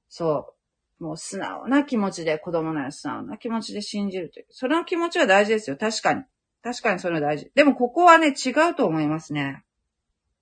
[0.09, 0.53] そ
[0.99, 4.45] う、もう素直な気持ちで、子供なら素直な気持ちで信じるという。
[4.49, 5.77] その気持ちは大事ですよ。
[5.77, 6.23] 確かに。
[6.63, 7.51] 確かにそれは大事。
[7.55, 9.63] でもここはね、違うと思いますね。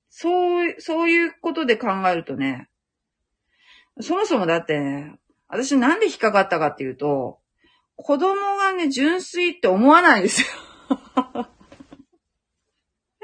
[0.09, 2.69] そう、そういうことで考えるとね、
[4.01, 5.15] そもそもだってね、
[5.47, 7.39] 私なんで引っかかったかっていうと、
[7.95, 10.47] 子供がね、純粋って思わないですよ。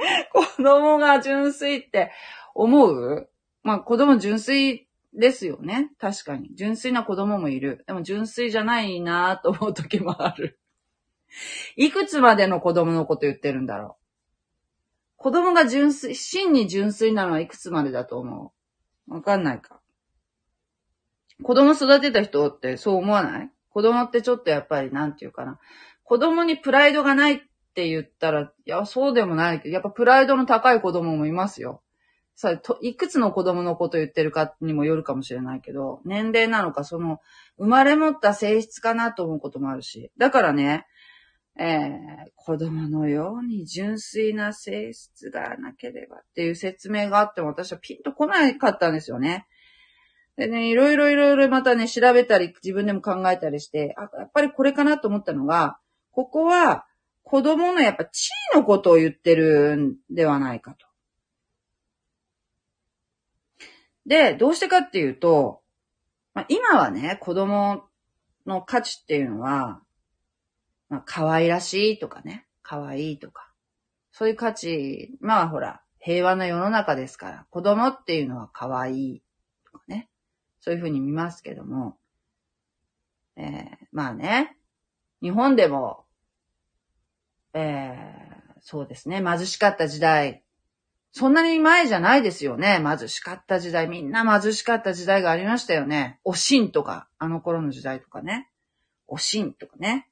[0.34, 2.12] 子供が純粋って
[2.56, 3.30] 思う？
[3.64, 5.92] まあ子供純粋ですよね。
[6.00, 6.50] 確かに。
[6.56, 7.84] 純粋な子供もいる。
[7.86, 10.60] でも純粋じゃないなと思う時もある。
[11.76, 14.02] いくつまでの子供のこと言ってるんだろう？
[15.18, 18.54] 子供が純粋、真に純粋なのはいくつまでだと思
[19.08, 19.14] う？
[19.14, 19.80] わかんないか。
[21.44, 23.52] 子供育てた人ってそう思わない？
[23.70, 25.60] 子供ってちょっとやっぱりなんていうかな。
[26.04, 31.82] 子供にプライドがないって言ったら、いや、そうでもないけど、やっぱプライドの高い子供もいますよ。
[32.36, 37.20] さ、と、いくつの子供のこと言ってるかにもよるかもしれないけど、年齢なのか、その、
[37.58, 40.12] 生まれ持った性質かなと思うこともあるし。
[40.18, 40.86] だからね、
[41.58, 41.90] えー、
[42.36, 49.48] 子供のように純粋な性質がなければっていう説明があっても私はピンと来なかったんですよね。
[50.38, 55.78] でね、いろいろいろいろまたね、調べたり、自分でも考えたりして、あ、やっぱりこれかなと思ったのが、
[56.12, 56.86] ここは
[57.24, 60.86] 子供のやっぱ地位のことを言ってるんではないかと。
[64.06, 65.62] で、どうしてかっていうと、
[66.34, 67.84] まあ、今はね、子供
[68.46, 69.82] の価値っていうのは、
[70.90, 73.52] まあ、可愛らしいとかね、可愛いとか、
[74.12, 79.24] そういう価値、まあほら、平和な世の中ですから、子供っていうのは可愛い
[79.72, 80.10] とかね、
[80.60, 81.98] そういうふうに見ますけども、
[83.36, 84.58] えー、まあね、
[85.22, 86.06] 日本でも、
[87.54, 90.44] えー、そうですね、貧しかった時代
[91.14, 92.82] そんなに前じゃないですよね。
[92.84, 93.88] 貧しかった時代。
[93.88, 96.20] みんな貧しかった時代がありましたよね。
[96.24, 98.50] おしんとか、あの頃の時代とかね。
[99.08, 100.08] おしんとかね。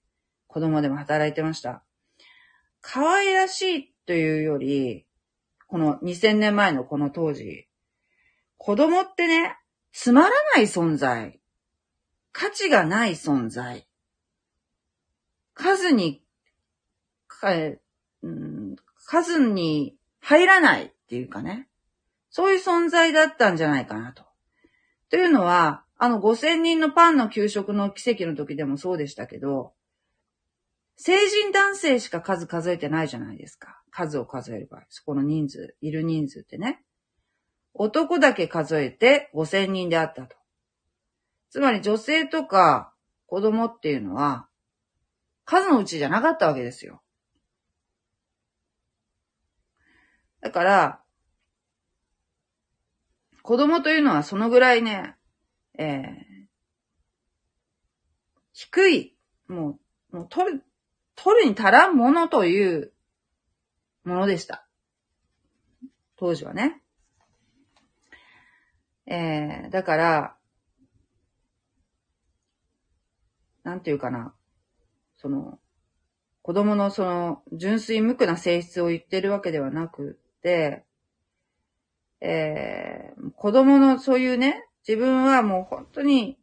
[0.47, 1.83] 子供でも働いてました。
[2.81, 5.05] 可愛らしいというより、
[5.67, 7.67] この2000年前のこの当時、
[8.57, 9.57] 子供ってね、
[9.93, 11.39] つまらない存在。
[12.33, 13.87] 価値がない存在。
[15.53, 16.21] 数に、
[17.39, 17.53] か
[18.21, 21.67] うん、数に入らないっていうかね。
[22.29, 24.23] そういう存在だったんじゃないかなと。
[25.09, 29.73] というのは、あの5000人のパンの給食の奇跡の時でもそうでしたけど、
[30.95, 33.81] 成人男性しか数数えてないじゃないですか。
[33.89, 34.83] 数を数える場合。
[34.89, 36.83] そこの人数、いる人数ってね。
[37.73, 40.35] 男だけ数えて5000人であったと。
[41.49, 42.93] つまり女性とか
[43.25, 44.47] 子供っていうのは、
[45.45, 47.01] 数のうちじゃなかったわけですよ。
[50.41, 51.01] だから、
[53.41, 55.15] 子供というのはそのぐらいね、
[55.77, 56.47] えー、
[58.53, 59.17] 低い、
[59.47, 59.79] も
[60.11, 60.63] う、もう取る、
[61.15, 62.93] 取るに足らんものという
[64.03, 64.67] ものでした。
[66.17, 66.81] 当時はね。
[69.05, 70.35] えー、だから、
[73.63, 74.33] なんていうかな。
[75.17, 75.59] その、
[76.41, 86.37] 子供のその、純粋無垢な性質を言ってるわけではなく、えー、子供のそういうね、自分はもう本当に、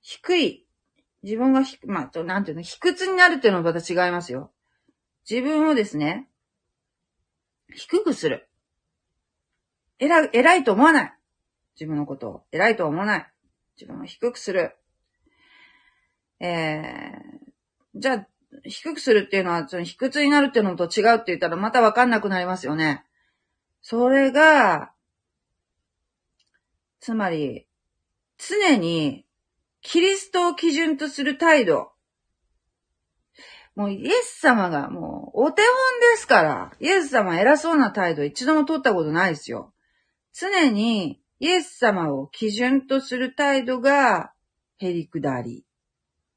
[0.00, 0.66] 低い、
[1.22, 4.50] 自分がひ、まあ、なんていうの、卑屈になるっていうのはまた違いますよ。
[5.28, 6.28] 自分をですね、
[7.74, 8.48] 低くする。
[9.98, 11.14] 偉い、偉いと思わない。
[11.74, 12.42] 自分のことを。
[12.52, 13.32] 偉いと思わない。
[13.76, 14.76] 自分を低くする。
[16.40, 18.28] えー、じゃあ、
[18.64, 23.04] 低くするっていうのは、その卑屈になるっていうのと違うって言ったらまたわかんなくなりますよね。
[23.82, 24.92] それが、
[27.00, 27.66] つまり、
[28.36, 29.24] 常に、
[29.80, 31.92] キリストを基準とする態度。
[33.74, 35.70] もうイエス様がもうお手本
[36.12, 39.72] ですから、イエス様偉そうな態度一度も取ったことないですよ。
[40.32, 44.32] 常にイエス様を基準とする態度が
[44.78, 45.64] へりくだり。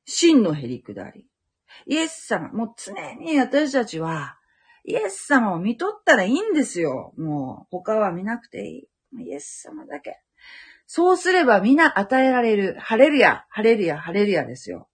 [0.05, 1.30] 真のへりくだり。
[1.85, 4.37] イエス様、もう常に私たちは、
[4.83, 7.13] イエス様を見とったらいいんですよ。
[7.17, 8.87] もう、他は見なくてい
[9.19, 9.23] い。
[9.25, 10.21] イエス様だけ。
[10.87, 12.75] そうすれば皆与えられる。
[12.79, 14.89] ハレルヤ、ハレルヤ、ハレルヤですよ。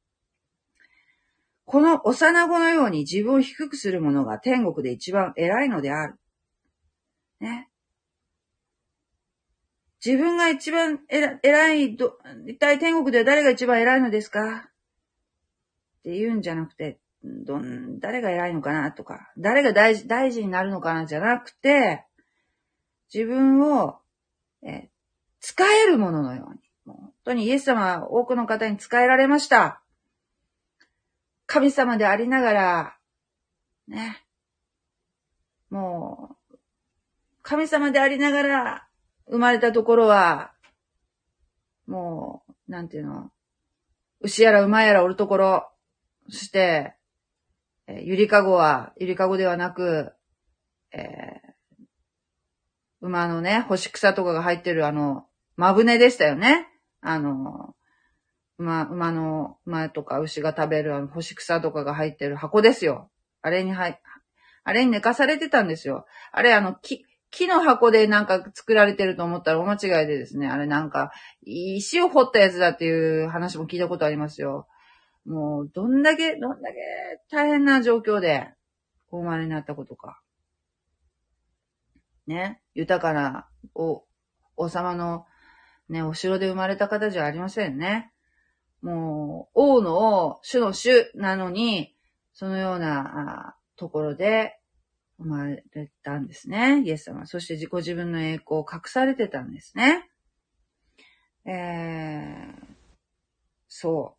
[1.65, 6.15] この幼子のように自分を低くする者が天国で一番偉いのである。
[7.39, 7.69] ね。
[10.05, 14.69] 自分が一番偉い、一体天国で誰が一番偉いのですか？
[16.08, 22.05] って言うんじゃなくて、どん、誰が偉いのかなとか、誰が大事、大事になるのかなじゃなくて、
[23.14, 23.99] 自分を、
[24.64, 24.89] え、
[25.41, 26.62] 使えるもののように。
[26.86, 29.82] もう本当にイエス様は多くの方に使えられました。
[31.45, 32.97] 神様でありながら、
[33.89, 34.24] ね。
[35.70, 36.58] もう、
[37.41, 38.88] 神様でありながら
[39.28, 40.53] 生まれたところは、
[41.86, 43.30] もう、なんていうの、
[44.22, 45.70] 牛やら馬やらおるところ、
[46.30, 46.95] そして、
[47.88, 50.11] えー、ゆりかごは、ゆりかごではなく、
[50.91, 51.86] えー、
[53.01, 55.25] 馬のね、干し草とかが入ってるあの、
[55.55, 56.67] まぶねでしたよね。
[57.01, 57.75] あの、
[58.57, 63.09] 馬、馬の、馬とか牛が食べるあの干し草とかが入ってる箱ですよ。
[63.41, 63.99] あれに入、
[64.63, 66.05] あれに寝かされてたんですよ。
[66.32, 71.11] あれあの、木、木の箱でなんか作られてると思ったら大間違いでですね、あれなんか、
[71.43, 74.67] 石を掘ったやつだっていう話も聞いたことありますよ。
[75.28, 76.78] もう、どんだけ、どんだけ
[77.30, 78.49] 大変な状況で、
[79.09, 80.21] お生まれになったことか。
[82.25, 82.61] ね。
[82.73, 84.05] 豊かな、お、
[84.55, 85.25] 王様の、
[85.89, 88.11] ね、お城で生まれた方じゃありませんね。
[88.82, 91.95] もう、王の王、主の主なのに、
[92.34, 94.59] そのようなあところで
[95.17, 95.63] 生まれ
[96.03, 96.84] たんですね。
[96.86, 97.25] イエス様。
[97.25, 100.09] そして自己自分の栄光を隠されてたんですね。
[101.45, 102.75] えー、
[103.67, 104.16] そう。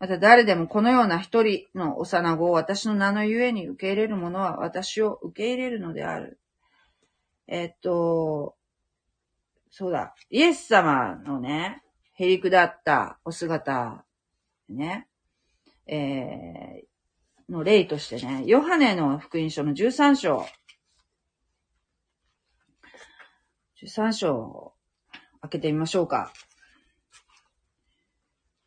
[0.00, 6.40] また誰でもこのような一人の幼子を私の名のゆえに受け入れる者は私を受け入れるのである。
[7.46, 8.56] えっと、
[9.70, 11.82] そうだ、イエス様のね、
[12.14, 14.06] へりくだったお姿、
[14.70, 15.06] ね、
[15.86, 20.46] えー、の例としてね、ヨハネの福音書の13章、
[23.82, 24.72] 13章を
[25.42, 26.32] 開けてみましょうか。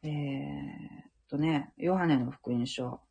[0.04, 0.93] えー
[1.34, 3.02] とね、ヨハネの福音書。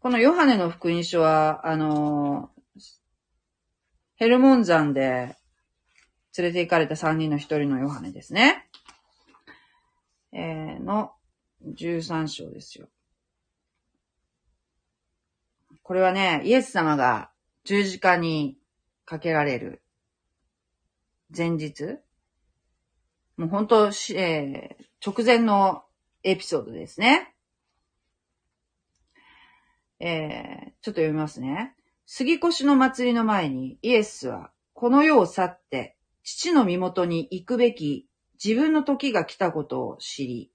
[0.00, 2.50] このヨハネの福音書は、あの
[4.16, 5.34] ヘルモン山で
[6.36, 8.68] 連れて行かれた3人の一人のヨハネですね。
[10.30, 11.12] えー、の
[11.64, 12.90] 13章ですよ。
[15.82, 17.30] これはね、イエス様が
[17.64, 18.58] 十字架に
[19.06, 19.80] かけられる
[21.34, 21.98] 前日
[23.40, 25.82] もう本当、えー、直前の
[26.22, 27.34] エピソードですね。
[29.98, 31.74] えー、ちょっと読みますね。
[32.04, 38.06] 杉越の祭りの前にイエスはこの世を去って父の身元に行くべき
[38.44, 40.52] 自分の時が来たことを知り、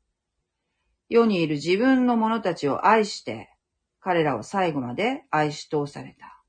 [1.10, 3.50] 世にいる自分の者たちを愛して
[4.00, 6.40] 彼らを最後まで愛し通された。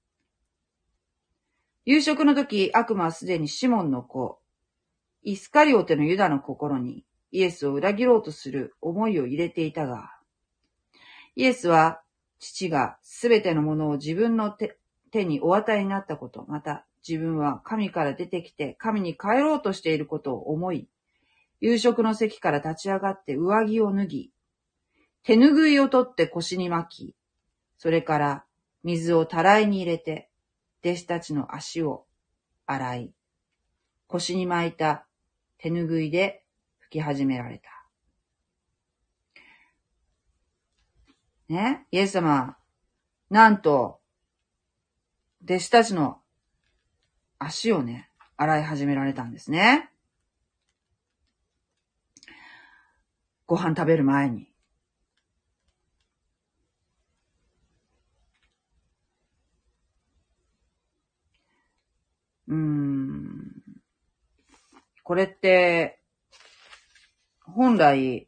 [1.87, 4.39] 夕食の時、悪魔はすでにシモンの子、
[5.29, 10.13] イスカリオテのユダの心にイエスを裏切ろうとする思いを入れていたが、
[11.35, 12.01] イエスは
[12.39, 14.79] 父がすべてのものを自分の手
[15.11, 20.87] 手にお与えになったこと、また自分は神から出てきて神に帰ろうとしていることを思い、
[21.61, 24.31] 夕食の席から立ち上がって上着を脱ぎ、
[25.25, 27.15] 手ぬぐいを取って腰に巻き、
[27.79, 28.45] それから
[28.85, 30.29] 水をたらいに入れて、
[30.85, 32.05] 弟子たちの足を
[32.65, 33.13] 洗い、
[34.07, 35.03] 腰に巻いた
[35.59, 36.45] 手ぬぐいで
[36.89, 37.71] 拭き始められた。
[41.49, 42.57] ね、イエス様、
[43.31, 44.01] なんと、
[45.45, 46.21] 弟子たちの
[47.39, 49.91] 足をね、洗い始められたんですね。
[53.47, 54.51] ご飯食べる前に。
[62.49, 63.46] うーん。
[65.07, 66.01] これって、
[67.43, 68.27] 本来、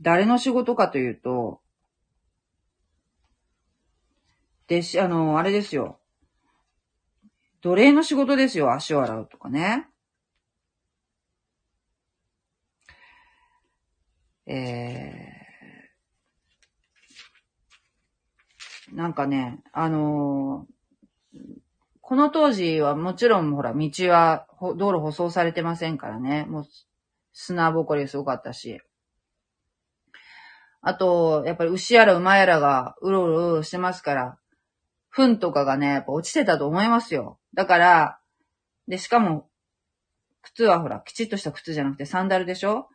[0.00, 1.60] 誰の仕事かというと、
[4.68, 5.98] でし、あの、あれですよ。
[7.60, 9.88] 奴隷の仕事ですよ、足を洗うとかね。
[14.46, 21.69] えー、なんかね、あのー
[22.10, 26.44] この当時はもちろんほら、道は道路舗装されてませんからね。
[26.48, 26.64] もう
[27.32, 28.80] 砂ぼこりすごかったし。
[30.80, 34.38] あと、やっぱり牛やら馬やらがうろうろしてますから、
[35.08, 37.38] 糞とかがね、やっぱ落ちてたと思いますよ。
[37.54, 38.18] だから、
[38.88, 39.48] で、しかも、
[40.42, 42.88] 靴はほら、きちっとした靴じゃなくてサンダルでしょ？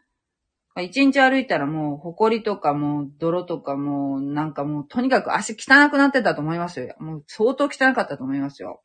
[0.78, 6.94] 一日歩いたらもう、埃とかもう、泥とかもう、なんかもう、とにかく足汚くなってたと思いますよ。
[7.00, 8.82] もう、相当汚かったと思いますよ。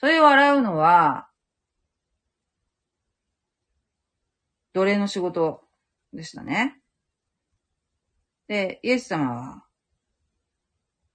[0.00, 1.28] それを洗うのは、
[4.72, 5.62] 奴隷の仕事
[6.14, 6.80] でしたね。
[8.48, 9.64] で、イエス様は、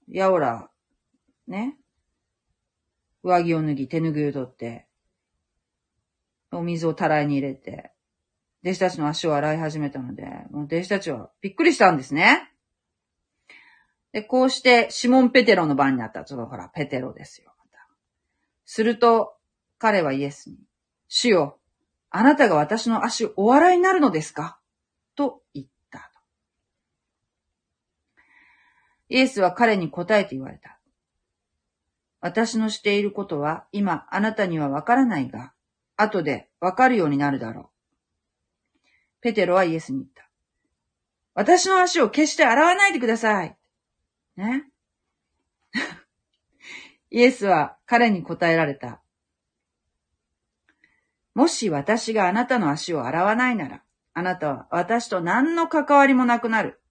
[0.08, 0.70] やおら、
[1.48, 1.80] ね、
[3.24, 4.86] 上着を脱ぎ、手拭いを取って、
[6.52, 7.92] お水をたらいに入れて、
[8.64, 12.52] 弟子たちの足を洗い始めたので、もう弟子たちはびっくりしたんですね。
[14.12, 16.24] で、こうして、シモン・ペテロの番になった。
[16.24, 17.55] ちょっとほら、ペテロですよ。
[18.66, 19.38] すると、
[19.78, 20.58] 彼はイエスに、
[21.08, 21.60] 主よ、
[22.10, 24.60] あなたが私の足をお笑いになるのですか？
[25.16, 26.12] と言った。
[29.10, 30.80] イエスは彼に答えて言われた。
[32.22, 35.54] 私のしていることは今あなたにはわからないが、
[35.96, 37.70] 後でわかるようになるだろ
[38.82, 38.90] う。
[39.22, 40.28] ペテロはイエスに言った。
[41.34, 43.58] 私の足を決して洗わないでください。
[44.38, 44.72] ね。
[47.16, 49.02] イエスは彼に答えられた。
[51.34, 56.82] もし私があなたの足を洗わないなら、あなたは私と何の関わりもなくなる。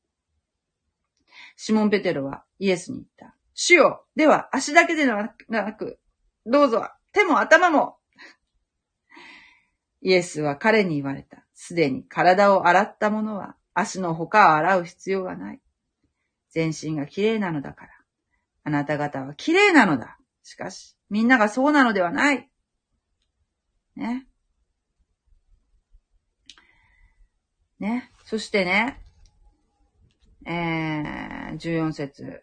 [1.57, 3.37] シモン・ペテロはイエスに言った。
[3.53, 5.99] 主よでは足だけではなく、
[6.47, 7.99] どうぞ手も頭も。
[10.01, 11.45] イエスは彼に言われた。
[11.53, 15.61] すでに体を洗った者は足の他を洗う必要がない。
[16.49, 17.94] 全身が綺麗なのだから。
[18.65, 20.19] あなた方は綺麗なのだ。
[20.43, 22.51] しかし、みんながそうなのではない。
[23.97, 24.27] ね。
[27.79, 28.11] ね。
[28.25, 29.01] そしてね、
[30.47, 32.43] えー、14節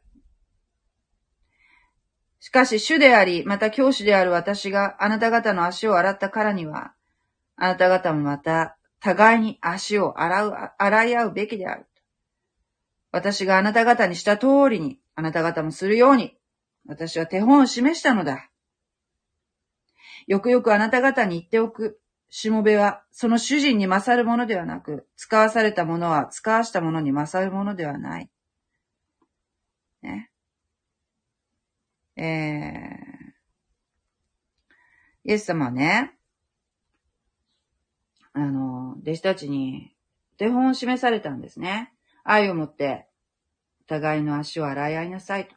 [2.39, 6.93] しかし主であり、また教師である私があなた方の足を洗ったからには、
[7.55, 11.87] あなた方もまた互いに足を洗う、洗い合うべきである。
[13.11, 16.37] 私があなた方にした通りに、あなた方もするように、
[16.87, 18.49] 私は手本を示したのだ。
[20.27, 21.99] よくよくあなた方に言っておく。
[22.29, 28.29] しもべは、その主人に勝るものではなく、使わされたものは使わしたものに勝るものではない。
[30.01, 30.31] ね。
[32.15, 33.31] えー、
[35.25, 36.17] イエス様はね、
[38.33, 39.93] あの、弟子たちに
[40.37, 41.93] 手本を示されたんですね。
[42.23, 43.07] 愛を持って、
[43.91, 45.55] 互いの足を洗い合いなさいと。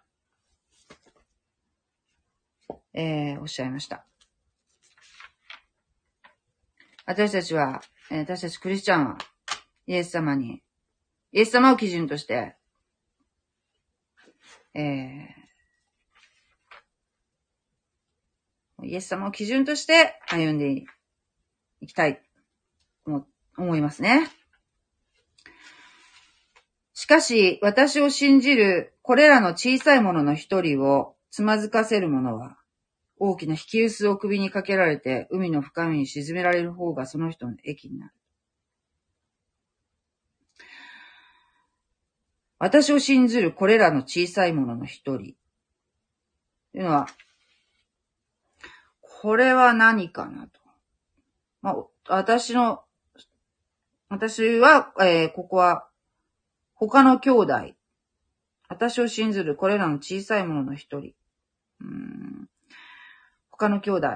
[2.93, 4.05] えー、おっしゃいました。
[7.07, 7.80] 私たちは、
[8.11, 9.18] えー、私たちクリスチャンは、
[9.87, 10.64] イエス様に、
[11.30, 12.57] イエス様を基準として、
[14.74, 20.85] えー、イエス様を基準として歩んで
[21.80, 22.20] いきたい、
[23.07, 24.28] 思いますね。
[26.95, 32.57] しかし、私を信じるこれらの小さいものの一人をつまずかせる者は、
[33.18, 38.12] 大きな引き薄を首にかけられて、海の深みに沈められる方がその人の益になる。
[42.59, 45.34] 私を信ずるこれらの小さいものの一人。
[46.72, 47.07] というのは、
[49.01, 50.61] これは何かなと。
[51.61, 52.82] まあ、私の、
[54.09, 55.88] 私は、えー、ここは、
[56.75, 57.75] 他の兄弟。
[58.68, 61.12] 私を信ずるこれらの小さいものの一人。
[61.81, 62.49] うん
[63.51, 64.09] 他の兄弟。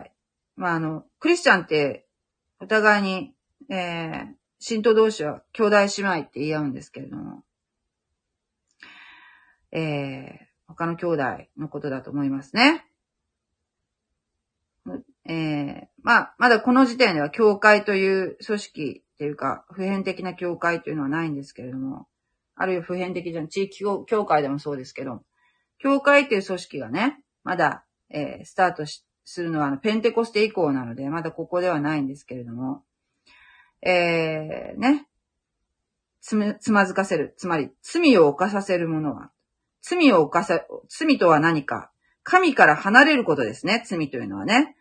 [0.57, 2.07] まあ、あの、クリスチャンって、
[2.61, 3.35] お互いに、
[3.71, 4.27] えー、
[4.59, 7.45] 信徒同士は兄弟姉妹って言い合うんですけれども、
[9.71, 10.37] えー、
[10.67, 11.23] 他の兄弟
[11.57, 12.85] のことだと思いますね。
[15.29, 22.09] えー、まあ、まだこの時点では教会という組織っていうか、普遍的な教会というのはないんですけれども、
[22.59, 25.23] あるいは普遍的じゃん、地域教会でもそうですけど、
[25.79, 32.83] 教会っていう組織がね、まだ、えー、スタートしするのは、あの、ペンテコステ以降なので、まだここではないんですけれども、
[33.83, 35.07] えー、ね。
[36.21, 37.35] つむ、つまずかせる。
[37.37, 39.31] つまり、罪を犯させるものは、
[39.83, 41.93] 罪を犯さ、罪とは何か
[42.23, 43.83] 神から離れることですね。
[43.87, 44.77] 罪というのはね。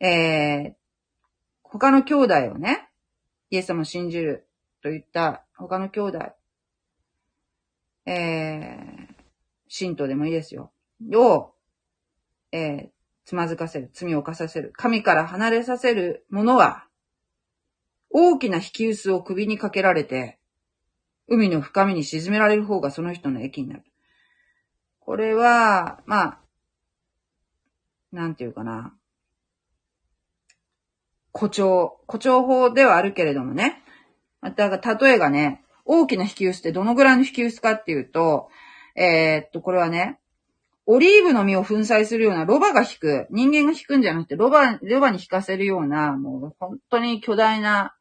[0.00, 0.74] えー、
[1.62, 2.88] 他の兄弟をね、
[3.50, 4.48] イエス様を信じる
[4.82, 6.18] といった他の兄弟、
[8.08, 9.14] えー、
[9.68, 10.72] 信徒でもいいですよ。
[11.14, 11.52] を、
[12.52, 12.88] えー、
[13.26, 16.86] つまずかせる、罪を犯させる、神から離れさせるものは、
[18.08, 20.38] 大きな引き薄を首にかけられて、
[21.26, 23.84] 海の深みに沈められる方がその人の益になる。
[25.00, 26.40] これは、まあ、
[28.10, 28.94] なんていうかな。
[31.34, 33.82] 誇張、誇張法ではあるけれどもね。
[34.40, 38.50] また、例えがね、大きな引き薄ってどのぐらいの引き薄かっていうと、
[38.94, 40.20] えー、っと、これはね、
[40.84, 47.96] オリーブの実を粉砕するようなロバが引く、人間が引くんじゃなくて、ロバ、ロバに引かせるような、もう本当に巨大な、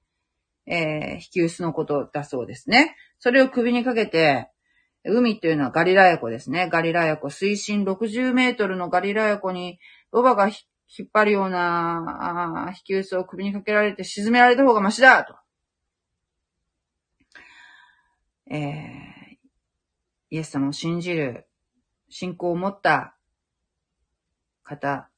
[0.65, 2.97] えー、引き薄のことだそうですね。
[3.19, 4.49] それを首にかけて、
[5.05, 6.67] 海っていうのはガリラヤ湖ですね。
[6.69, 7.29] ガリラヤ湖。
[7.29, 9.79] 水深60メートルのガリラヤ湖に、
[10.11, 10.55] ロバが引
[11.05, 15.35] っ張るような、あ引き薄を首にかけられて沈められた方がマシだと。
[18.49, 19.37] えー、
[20.29, 21.47] イエス様を信じる
[22.09, 23.15] 信仰を持った
[24.63, 25.09] 方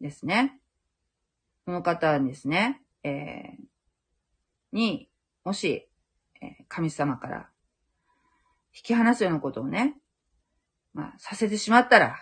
[0.00, 0.58] ですね。
[1.64, 5.08] その方ですね、えー、に、
[5.44, 5.88] もし、
[6.40, 7.48] え、神様から
[8.74, 9.96] 引き離すようなことをね、
[10.94, 12.18] まあ、させてしまったら、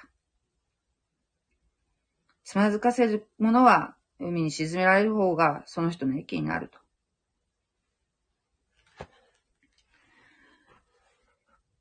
[2.44, 6.79] つまずかせるものは海に沈められる方がその人の益になると。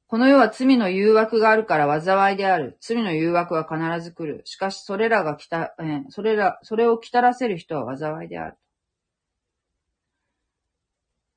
[0.10, 2.78] この世は罪の誘惑があるから災いである。
[2.82, 4.42] 罪の誘惑は必ず来る。
[4.44, 8.58] しかし、それらが来た、えー、それら、それを来たらせる人は災いである。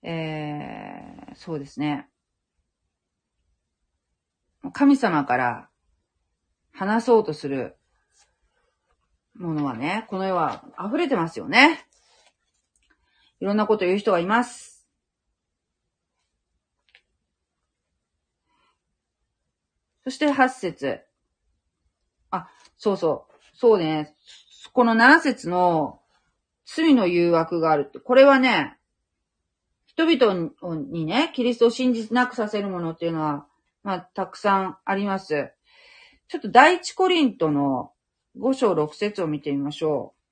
[0.02, 2.08] えー、そうですね。
[4.72, 5.68] 神様から
[6.72, 7.76] 話そうとする
[9.34, 11.86] ものはね、この世は溢れてますよね。
[13.38, 14.71] いろんなこと言う人がいます。
[20.04, 21.00] そして8節
[22.30, 23.56] あ、そうそう。
[23.56, 24.14] そうね。
[24.72, 26.00] この7節の
[26.64, 28.78] 罪の誘惑があるって、これはね、
[29.86, 30.50] 人々
[30.90, 33.46] にね、キリストを信じなくさせるものっていうのは、
[33.82, 35.52] まあ、たくさんあります。
[36.28, 37.92] ちょっと第一コリントの
[38.38, 40.22] 5章6節を見てみましょう。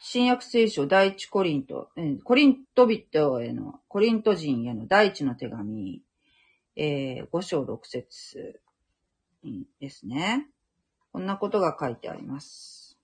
[0.00, 1.90] 新約聖書第一コリント、
[2.24, 6.02] コリント人への、コリント人への第一の手紙
[6.80, 8.60] えー、5章6節
[9.80, 10.46] ですね。
[11.12, 12.96] こんなことが書いてあります。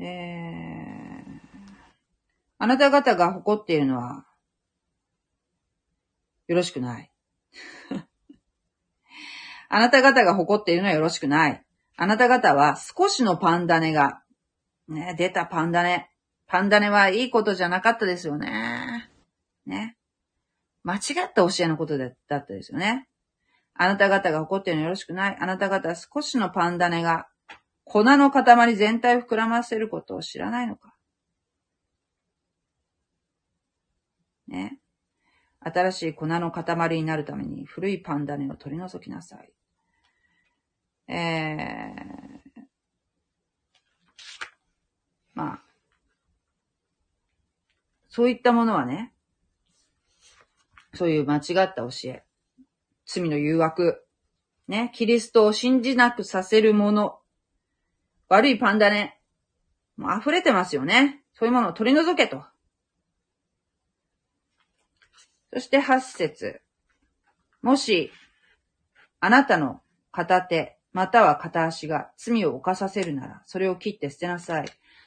[0.00, 0.06] えー、
[2.56, 4.24] あなた方が誇っているのは、
[6.46, 7.12] よろしくない。
[9.68, 11.62] あなた方が誇っているのはよろしくない。
[11.96, 14.22] あなた方は少しのパンダネが、
[14.88, 16.10] ね、出たパンダネ。
[16.54, 19.10] パンダネはいいことじゃなかったですよね。
[19.66, 19.96] ね。
[20.84, 23.08] 間違った教えのことだったですよね。
[23.74, 25.36] あなた方が怒ってるのよろしくない。
[25.40, 27.26] あなた方は少しのパンダネが
[27.82, 30.94] 粉の塊全体を膨らませることを知らないのか。
[34.46, 34.78] ね。
[35.58, 39.52] 新しい粉の塊になるために古いパンダネを取り除きなさい。
[41.12, 42.60] えー、
[45.34, 45.63] まあ、
[48.14, 49.12] そういったものはね、
[50.94, 52.22] そういう間違った教え、
[53.06, 54.04] 罪の誘惑、
[54.68, 57.18] ね、キリストを信じなくさせるもの、
[58.28, 59.18] 悪いパンダネ、
[59.96, 61.24] もう溢れてますよね。
[61.32, 62.44] そういうものを取り除けと。
[65.52, 66.60] そして8節
[67.62, 68.12] もし、
[69.18, 74.66] あなたの片手、または片足が罪を犯させるなら、それを切って捨てなさい。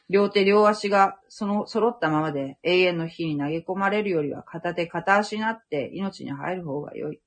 [0.10, 7.20] 両手両足がその揃ったままで永遠の火に投げ込まれるよりは片手片足になって命に入る方が良い。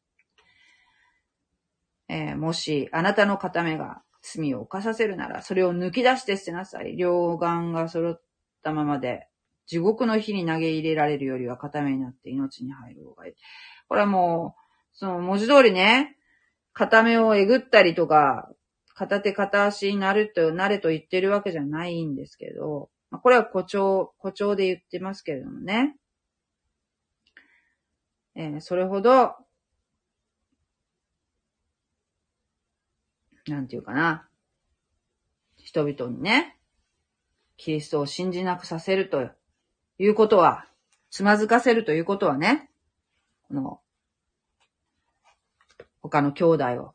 [2.08, 6.96] えー、もしあなたの片目が罪を犯させるなら、それを抜き出して捨てなさい。
[6.96, 8.22] 両眼が揃っ
[8.62, 9.28] たままで
[9.70, 13.34] 地獄の火に投げ入れられるよりは片目になって命に入る方がいい。
[13.88, 14.60] これはもう、
[14.92, 16.16] その文字通りね、
[16.72, 18.50] 片目をえぐったりとか、
[19.00, 25.96] 片手片足になると、なれと言ってるわけじゃないんですけど、これは誇張、誇張で言ってますけれどもね。
[28.34, 29.36] えー、それほど、
[33.46, 34.28] なんていうかな。
[35.56, 36.58] 人々にね、
[37.56, 39.30] キリストを信じなくさせると
[39.98, 40.66] いうことは、
[41.08, 42.70] つまずかせるということはね、
[43.48, 43.80] この、
[46.02, 46.94] 他の兄弟を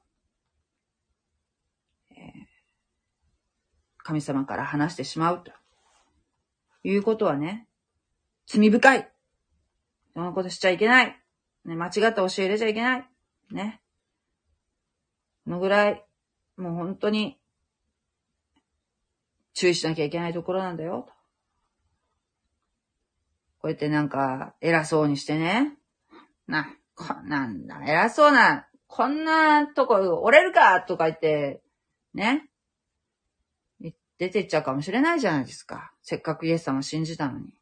[4.06, 5.52] 神様から話してしまうと
[6.84, 7.68] いうことはね、
[8.46, 9.12] 罪深い。
[10.14, 11.20] そのことしちゃいけない。
[11.66, 13.10] ね、間違った教え入れちゃいけない。
[13.50, 13.82] ね。
[15.46, 16.06] このぐらい、
[16.56, 17.40] もう本当に、
[19.56, 21.08] 注意しなきゃいけないところなんだよ。
[23.60, 25.80] こうやってなんか、偉そうにしてね。
[26.46, 31.64] な、こなんだ、偉そうな、こんなとこ折れるかとか言って、
[32.14, 32.48] ね。
[34.18, 35.92] 出てっちゃうかもしれないじゃないですか。
[36.02, 37.54] せっかくイエス様を信じたのに。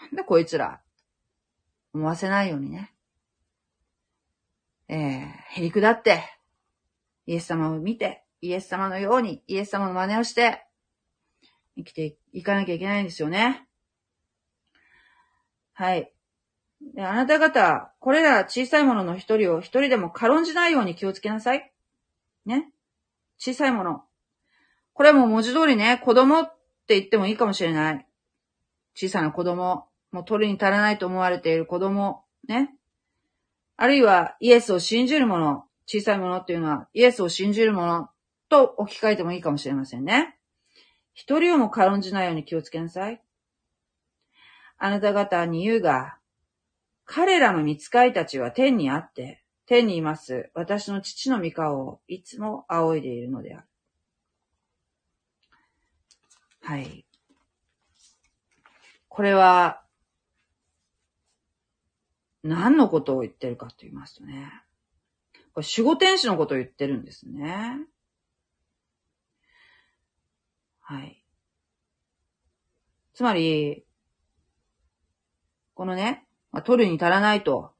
[0.00, 0.80] なんでこいつら、
[1.94, 2.92] 思わせないようにね。
[4.88, 6.22] えー、へりくだって、
[7.26, 10.64] イエス様を見て、イエス様のように、イエス様の真似をして、
[11.76, 13.66] 生きていかなきゃいけないんですよね。
[15.74, 16.12] はい。
[16.94, 21.72] であなた方、これら小さいものの一人を一人でも軽んじないように気をつけなさい。
[22.44, 22.72] ね。
[23.38, 24.04] 小さいもの。
[24.94, 26.46] これも文字通りね、子供っ
[26.86, 28.06] て言ってもいいかもしれない。
[28.94, 32.74] 小さな子供、もう取るに足らないと思われている子供、ね。
[33.76, 38.08] あるいはイエスを信じるもの、小さいものっていうのはイエスを信じるもの
[38.48, 40.36] と置き換えてもいいかもしれませんね。
[41.14, 43.22] 一人をも軽んじないように気をつけなさい。
[44.78, 46.18] あなた方に言うが、
[47.04, 53.66] 彼らの見つかいたちは天にあって、天にいます私の父の御顔をいつも仰いでいるのである。
[56.62, 57.04] はい。
[59.08, 59.82] これは、
[62.42, 64.50] 何のことを言ってるかと言いますとね。
[65.54, 67.78] これ守護天使のことを言ってるんですね。
[70.80, 71.22] はい。
[73.14, 73.84] つまり、
[75.74, 76.26] このね、
[76.64, 77.72] 取るに足らないと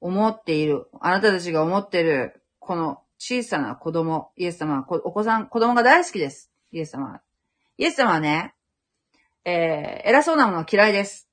[0.00, 6.50] 思っている、あなたたちが思っている、この小さな子供、イエス様は、お子さん、子供が大好きです。
[6.72, 7.22] イエス様は。
[7.82, 8.54] イエス様はね、
[9.44, 11.28] えー、偉そうなものは嫌いです。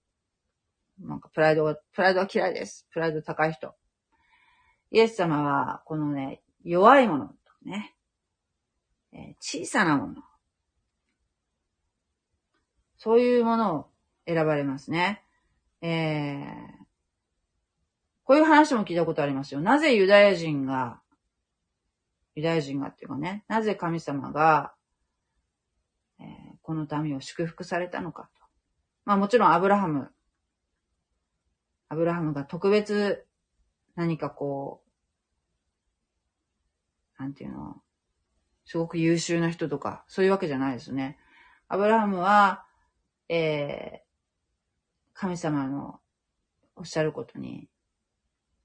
[1.00, 2.88] なんかプライドが、プライドは嫌いです。
[2.92, 3.76] プライド高い人。
[4.90, 7.36] イエス様は、このね、弱いものと
[7.66, 7.94] ね、
[9.14, 10.24] えー、小さなもの。
[12.98, 13.86] そういうものを
[14.26, 15.22] 選ばれますね。
[15.84, 16.46] えー、
[18.24, 19.62] こういう話も聞いたことありますよ。
[19.62, 21.00] なぜユダヤ人が、
[22.34, 24.74] ユダヤ人がっていうかね、なぜ神様が、
[26.70, 28.46] この民を祝福されたのかと。
[29.04, 30.12] まあもちろんアブラハム、
[31.88, 33.26] アブラハムが特別
[33.96, 34.84] 何かこ
[37.18, 37.82] う、なんていうの、
[38.66, 41.18] すごく優秀な人とか、そういうわけじゃないですね。
[41.70, 42.64] アブラハムは、
[43.30, 46.00] えー、神様の
[46.76, 47.68] おっしゃることに、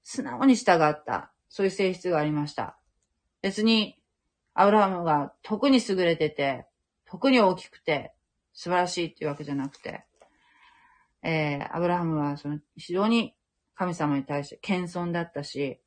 [0.03, 2.77] 素直に従った、そういう性質がありました。
[3.41, 3.99] 別に、
[4.53, 6.67] アブラハムが特に優れてて、
[7.15, 8.11] 特に大きくて、
[8.51, 10.03] 素晴らしいっていうわけじゃなくて、
[11.23, 13.33] えー、アブラハムはその非常に
[13.73, 15.79] 神様に対して謙遜だったし、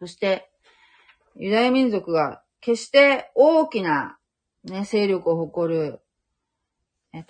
[0.00, 0.50] そして、
[1.34, 4.18] ユダヤ民族が決して大きな、
[4.64, 6.00] ね、勢力を誇る、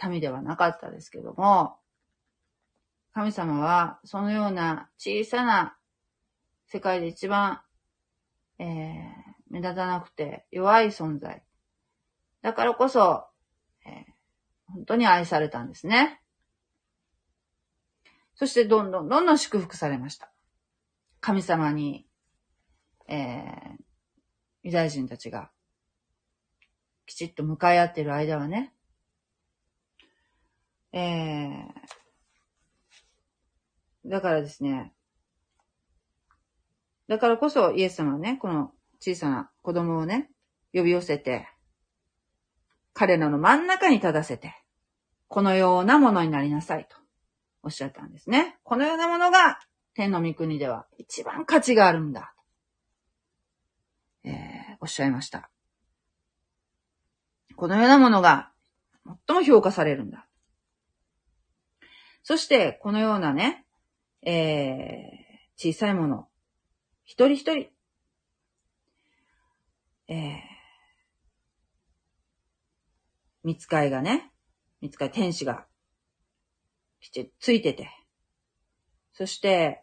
[0.08, 1.76] 民ではなかったですけども、
[3.14, 5.76] 神様はそのような小さな
[6.66, 7.60] 世界で一番、
[8.58, 8.66] えー、
[9.50, 11.44] 目立たなくて弱い存在。
[12.42, 13.26] だからこそ、
[13.84, 13.92] えー、
[14.72, 16.20] 本当に愛されたんですね。
[18.34, 20.30] そしてどんどんどんどん祝福されました。
[21.20, 22.06] 神様に、
[23.08, 23.82] えー、
[24.62, 25.50] ユダヤ人たちが
[27.06, 28.72] きちっと向かい合っている間はね、
[30.92, 34.92] えー、だからですね、
[37.08, 40.30] だからこそイエス様はね、この小さな子供をね、
[40.72, 41.48] 呼び寄せて、
[42.98, 44.56] 彼らの真ん中に立たせて、
[45.28, 46.96] このようなものになりなさいと。
[47.62, 48.58] おっしゃったんですね。
[48.64, 49.60] このようなものが
[49.94, 52.34] 天の御国では一番価値があるんだ。
[54.24, 54.32] えー、
[54.80, 55.48] おっしゃいました。
[57.54, 58.50] このようなものが
[59.28, 60.26] 最も評価されるんだ。
[62.24, 63.64] そして、このようなね、
[64.22, 66.26] えー、小さいもの、
[67.04, 67.68] 一人一人、
[70.08, 70.57] えー、
[73.48, 74.30] 見つかいがね、
[74.82, 75.64] 見つかい天使が
[77.00, 77.88] きちついてて、
[79.14, 79.82] そして、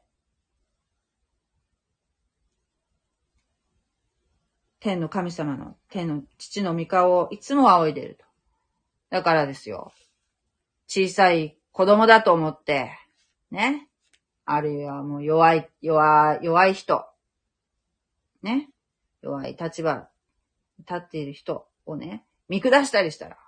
[4.80, 8.26] 天の神様の、天の父の御顔をいつも仰いでると。
[9.10, 9.92] だからですよ。
[10.86, 12.92] 小さい子供だと思って、
[13.50, 13.88] ね。
[14.46, 17.04] あるいはもう弱い、弱い、弱い人。
[18.44, 18.70] ね。
[19.24, 20.08] 弱い立場、
[20.78, 23.40] 立っている人をね、見下したりしたら、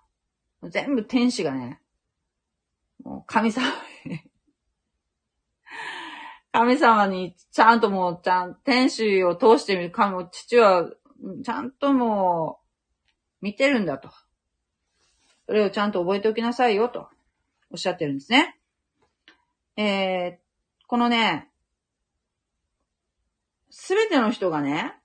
[0.63, 1.81] 全部天使がね、
[3.03, 3.67] もう神様
[4.05, 4.21] に
[6.57, 10.89] 神様にちゃんともう、ちゃん、天使を通してみる神も父は、
[11.43, 12.57] ちゃんとも
[13.41, 14.09] う、見てるんだと。
[15.45, 17.09] それをちゃんと覚えておきなさいよと、
[17.71, 18.57] おっしゃってるんですね。
[19.75, 21.51] えー、このね、
[23.69, 24.95] すべての人がね、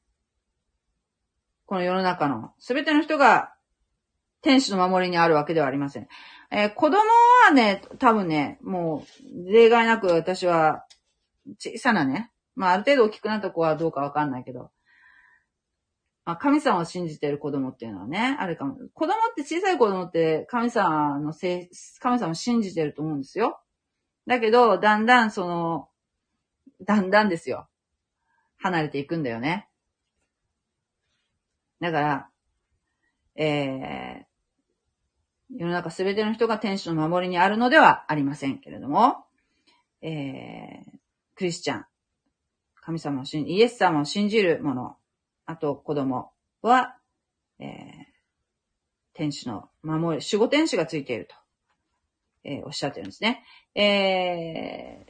[1.67, 3.52] この世の中のすべての人が
[4.43, 6.09] 天使の守りにあるわけではありません。
[6.51, 6.99] えー、子供
[7.47, 9.05] はね、多分ね、も
[9.47, 10.85] う、例外なく私は、
[11.59, 14.71] 小さなね、まあある程度大きくなった子はどうかわかんないけど、
[16.25, 18.77] まあ神様を信じてる子供っていうのはね、あるかも。
[18.93, 21.71] 子供って小さい子供って神様のせい、
[22.01, 23.61] 神様を信じてると思うんですよ。
[24.27, 25.89] だけど、だんだんその、
[26.85, 27.69] だんだんですよ。
[28.59, 29.69] 離れていくんだよね。
[31.81, 32.29] だから、
[33.35, 34.27] え
[35.57, 39.25] 世の中すべての人が天使の守りにあるのではありませんけれども、
[40.01, 40.99] えー、
[41.35, 41.85] クリスチャン、
[42.81, 44.97] 神様を信じ、イエス様を信じる者、
[45.47, 46.33] あと子供
[46.63, 46.97] は、
[47.59, 47.69] えー、
[49.15, 51.35] 天使の守り、守護天使がついていると、
[52.45, 53.45] えー、おっしゃってるんですね。
[53.75, 55.07] え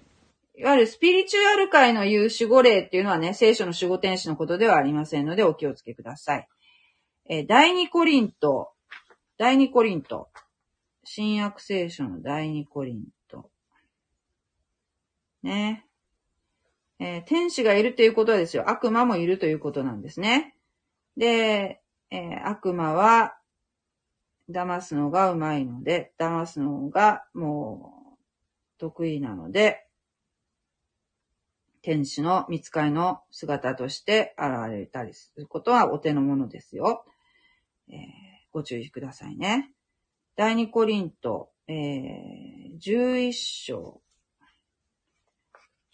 [0.56, 6.48] ー、いわゆるスピリチュアル界の言う守護霊っていうのはね、聖書の守護天使のことではありませんのでお気をつけください。
[7.28, 8.72] えー、第二コリント
[9.38, 10.28] 第二コリント。
[11.04, 13.50] 新約聖書の第二コリント。
[15.42, 15.86] ね。
[16.98, 18.68] えー、天使がいるということはですよ。
[18.68, 20.54] 悪魔もいるということなんですね。
[21.16, 21.80] で、
[22.10, 23.36] えー、悪魔は、
[24.50, 28.18] 騙すのがうまいので、騙すのがもう
[28.78, 29.86] 得意なので、
[31.80, 37.04] 天使の見つかりの姿として現れたりすることはお手の物ですよ。
[37.88, 39.72] えーご注意くださいね。
[40.36, 44.02] 第二コリント、えー、11章、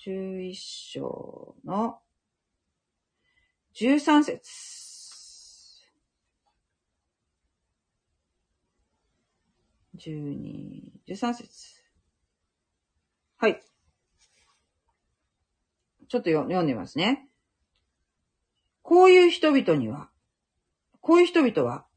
[0.04, 2.00] 11章の
[3.74, 4.68] 13節
[9.98, 11.82] 12、13節
[13.36, 13.60] はい。
[16.08, 17.28] ちょっと読んでみますね。
[18.82, 20.08] こういう人々には、
[21.00, 21.87] こういう人々は、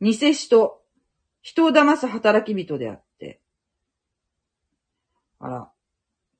[0.00, 0.82] 偽使と、
[1.42, 3.40] 人を騙す働き人であって。
[5.38, 5.70] あら。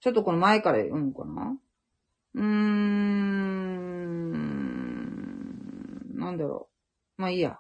[0.01, 1.59] ちょっとこの前から読むかな？
[2.35, 2.51] うーん。
[6.19, 6.69] なんだろ
[7.19, 7.23] う。
[7.23, 7.59] まあいいや。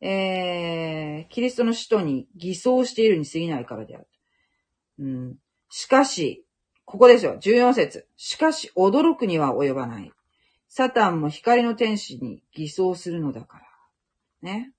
[0.00, 4.06] えー、キリストの使徒に偽装しているに過ぎないからである。
[5.00, 5.36] うん。
[5.70, 6.44] しかし、
[6.84, 8.06] ここですよ、14節。
[8.16, 10.12] しかし、驚くには及ばない。
[10.68, 13.64] サタンも光の天使に偽装するのだから。
[14.42, 14.72] ね。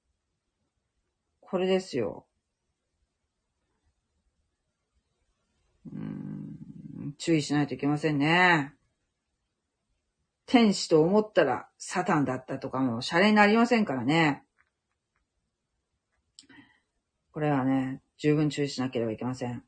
[1.50, 2.28] これですよ。
[5.92, 8.76] うん、注意しないといけませんね。
[10.46, 14.44] 天使と思ったらサタンだったとかもシャレになりませんからね。
[17.32, 19.64] これはね、十分注意しなければいけません。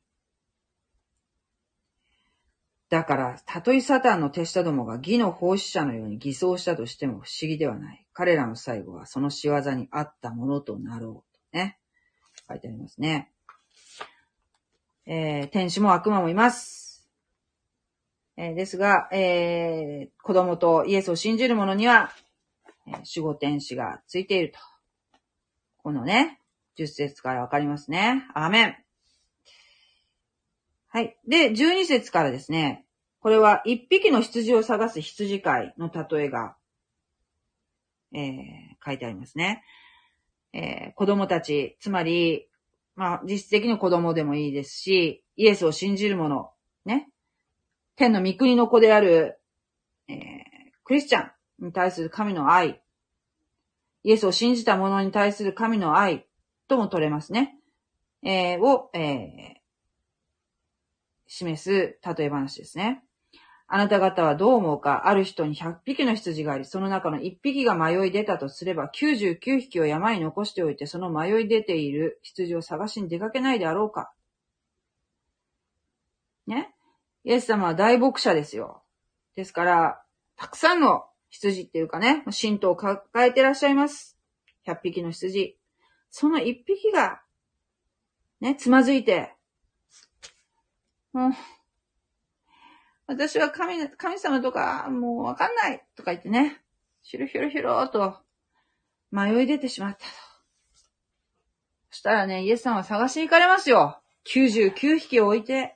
[2.90, 8.06] だから、たとえサタンの手下どもが義の奉仕者のように偽装したとしても不思議ではない。
[8.14, 11.31] 彼らの最後はその仕業にあったものとなろう。
[11.54, 11.78] ね。
[12.48, 13.32] 書いてありますね。
[15.06, 17.10] えー、天使も悪魔もいます。
[18.38, 22.12] えーですが、えー、子供とイエスを信じる者には、
[22.88, 24.60] え守護天使がついていると。
[25.78, 26.40] このね、
[26.78, 28.28] 10節からわかりますね。
[28.34, 28.76] アーメン。
[30.88, 31.18] はい。
[31.28, 32.86] で、12節からですね、
[33.20, 36.56] これは一匹の羊を探す羊飼いの例えが、
[38.14, 39.64] えー書いてありますね。
[40.54, 42.48] えー子供たち、つまり、
[42.96, 46.52] まあ、実質的に子供でもいいですし、イエスを信じる者、
[46.86, 47.10] ね。
[47.96, 49.40] 天の御国の子である、
[50.08, 50.18] えー
[50.84, 51.32] クリスチャ
[51.62, 52.82] ンに対する神の愛、
[54.04, 56.28] イエスを信じた者に対する神の愛
[56.68, 57.58] とも取れますね。
[58.24, 59.62] えーを、えー
[61.34, 63.06] 示す例え話ですね。
[63.74, 65.08] あなた方はどう思うか？
[65.08, 74.12] ある人に100匹の羊があり、その中の1匹が迷い出たとすれば、99匹を山に残しておいて、その迷い出ている羊を探しに出かけないであろうか？
[76.48, 76.76] ね？
[77.24, 78.84] イエス様は大牧者ですよ。
[79.38, 80.02] ですから、
[80.36, 84.18] たくさんの羊っていうかね、神道を抱えてらっしゃいます。
[84.68, 85.58] 100匹の羊。
[86.10, 87.22] その1匹が、
[88.42, 89.34] ね、つまずいて、
[91.14, 91.32] もう、
[93.12, 96.62] 私は神、神様とか、もうわかんないとか言ってね、
[97.02, 98.16] ひろひろひろと
[99.12, 100.04] 迷い出てしまったと。
[101.90, 104.00] そしたらね、イエス様は探しに行かれますよ。
[104.34, 105.76] 99匹を置いて。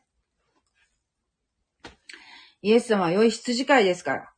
[2.61, 4.31] イエス様は良い羊飼いですから。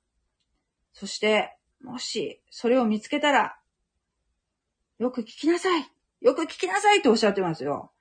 [0.91, 3.59] そして、もし、それを見つけたら、
[4.97, 5.85] よく聞きなさい。
[6.21, 7.91] よく聞きなさいとおっしゃってますよ。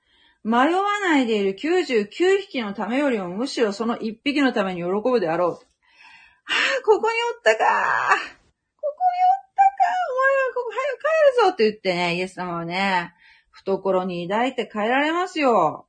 [0.43, 2.07] 迷わないでいる99
[2.39, 5.49] 匹のためよりもむしろその1匹のために喜ぶであろう。
[5.51, 7.55] はあ、ここにおったか。
[7.55, 9.97] ここにおったか。
[10.09, 13.13] お前はここ早く帰るぞって言ってね、イエス様はね、
[13.51, 15.87] 懐に抱いて帰られますよ。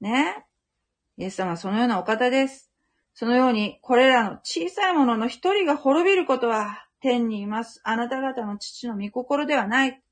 [0.00, 0.46] ね。
[1.18, 2.70] イエス様はそのようなお方です。
[3.14, 7.80] そのように、これらの小さいものの一人が滅びることは、天にいます。
[7.84, 10.02] あなた方の父の御心ではない。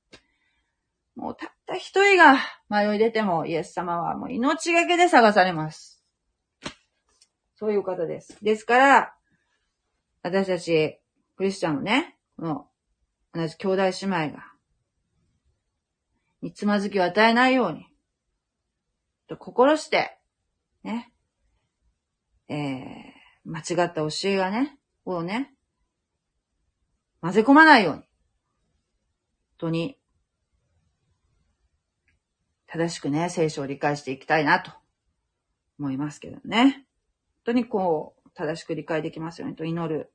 [1.21, 2.39] もうたった一人が
[2.71, 6.03] 迷い出ても、イエス様はもう命がけで探されます。
[7.57, 8.43] そういう方です。
[8.43, 9.15] ですから、
[10.23, 10.99] 私たち、
[11.37, 12.67] クリスチャンのね、この、
[13.35, 14.45] 同じ兄弟姉妹が、
[16.41, 17.85] につまずきを与えないように、
[19.29, 20.19] と心して、
[20.83, 21.13] ね、
[22.49, 22.57] えー、
[23.45, 25.53] 間違った教えがね、をね、
[27.21, 28.09] 混ぜ込まないように、本
[29.59, 30.00] 当に、
[32.73, 34.71] 正しくね、聖書を理解していきたいなと
[35.81, 36.87] 思いますけどね。
[37.45, 40.13] 本当にこう、正しく理解できますようにと祈る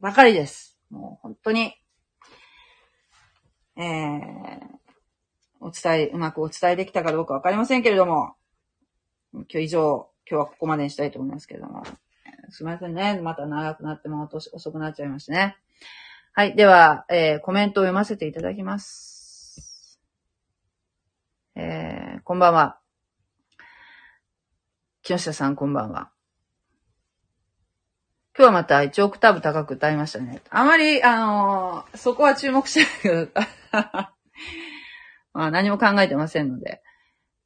[0.00, 0.76] ばかりです。
[0.90, 1.72] もう本当に、
[3.76, 4.60] えー、
[5.60, 8.34] お伝え、うまくお伝えできたかどうかわかりませんけれども、
[9.32, 11.84] 今日以上、今日はここまでにしたいと思いますけれども、
[12.50, 13.20] すみませんね。
[13.22, 15.56] また長くなっても遅くなっちゃいましたね。
[16.32, 16.56] はい。
[16.56, 19.13] では、えー、コメントを読ませていただきます。
[21.56, 22.78] えー、こんばんは。
[25.02, 26.10] 木下さん、こんばんは。
[28.36, 30.42] 今日はまた1オクターブ高く歌いましたね。
[30.50, 33.28] あまり、あのーそこは注目しないけど、
[33.72, 36.82] まあ何も考えてませんので。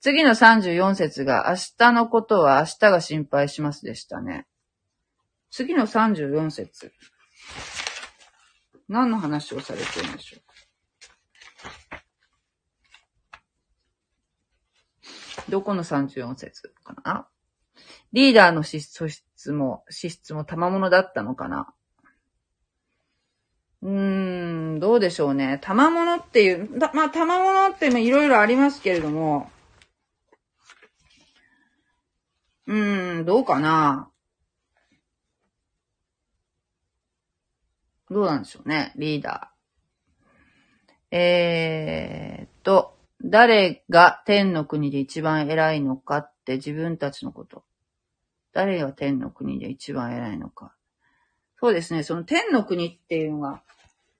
[0.01, 4.47] 次の34節が、明日のことは明日が心配しますでしたね。
[5.51, 6.93] 次の34節。
[8.89, 10.47] 何の話をされてるんでしょう？
[15.49, 17.26] どこの34節かな？
[18.12, 21.72] リーダーの資質も、資質も賜物だったのかな？
[23.82, 25.59] うーん、どうでしょうね。
[25.62, 29.51] 賜物っていう、たまあ、賜物っていろいろありますけれども、
[32.66, 34.11] うーん、どうかな？
[38.11, 41.16] どうなんでしょうね、リーダー。
[41.16, 47.64] えーっと、誰が天の国で一番偉いのかって自分たちのこと。
[48.53, 50.75] 誰が天の国で一番偉いのか。
[51.61, 53.62] そうですね、その天の国っていうのが、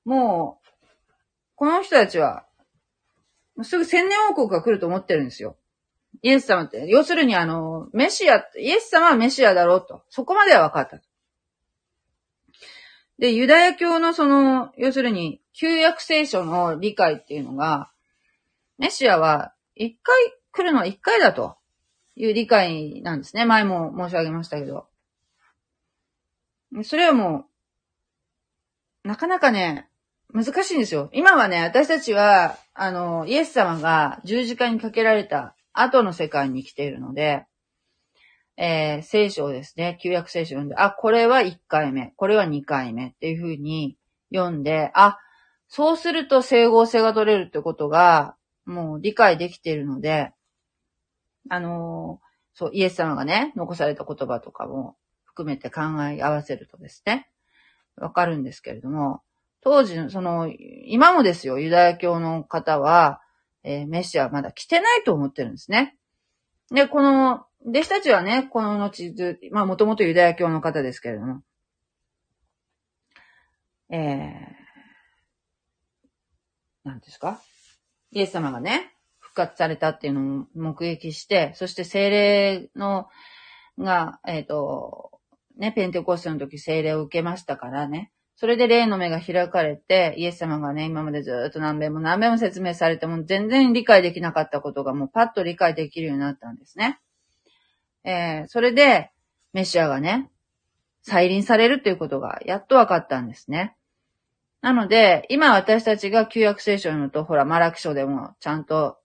[0.05, 0.87] もう、
[1.55, 2.45] この人たちは、
[3.63, 5.57] すぐ千年王国が来ると思ってるんですよ。
[6.23, 10.03] イエス様って、要するにあの、メシア、イエス様はメシアだろうと。
[10.09, 11.01] そこまでは分かった。
[13.19, 17.91] で、ユダヤ教のその、要するに、旧約聖書の理解っていうのが、
[18.79, 20.17] メシアは一回
[20.53, 21.57] 来るのは一回だと
[22.17, 23.45] いう理解なんですね。
[23.45, 24.87] 前も申し上げましたけど。
[26.83, 27.47] それはも
[29.05, 29.89] う、なかなかね、
[30.33, 31.09] 難しいんですよ。
[31.13, 37.47] 今はね、私たちは、あの、イエス様が十字架にかけられた後の世界に来ているので、
[38.57, 43.97] えー、聖書をですね、旧約聖書を読んで、あ、これは1回目、これは2回目っていうふうに
[44.35, 45.19] 読んで、あ、
[45.69, 48.35] そうすると整合性が取れるってことが、
[48.69, 50.33] もう理解できているので、
[51.49, 57.31] あのー、そう、イエス様がね、残された言葉とかも含めて考え合わせるとですね、
[57.97, 59.23] わかるんですけれども、
[59.63, 60.53] 当時の、その、
[60.85, 63.23] 今もですよ、ユダヤ教の方は、
[63.65, 65.97] えー、メシアはまだ来てないと思ってるんですね。
[66.71, 71.43] で、この、弟子たちはね、この後ず、まあもともとユダヤ教の方ですけれども、
[73.91, 77.41] えー、なんですか？
[78.13, 83.09] イエス様がね、復活されたっていうのを目撃して、そして精霊の、
[83.79, 85.11] が、えっ、ー、と、
[85.57, 88.11] ね、ペンテコステの時精霊を受けましたからね。
[88.37, 97.01] それで霊の目が開かれて、イエス様がね、今までずっと何遍も何遍も説明されても全然理解できなかったことがもうパッと理解できるようになったんですね。
[98.05, 99.11] えー、それで、
[99.53, 100.31] メシアがね、
[101.03, 103.75] 再臨されるということがやっと分かったんですね。
[104.61, 108.99] なので、今私たちが旧約聖書を読むと、ほら、マラキ書でもちゃんと、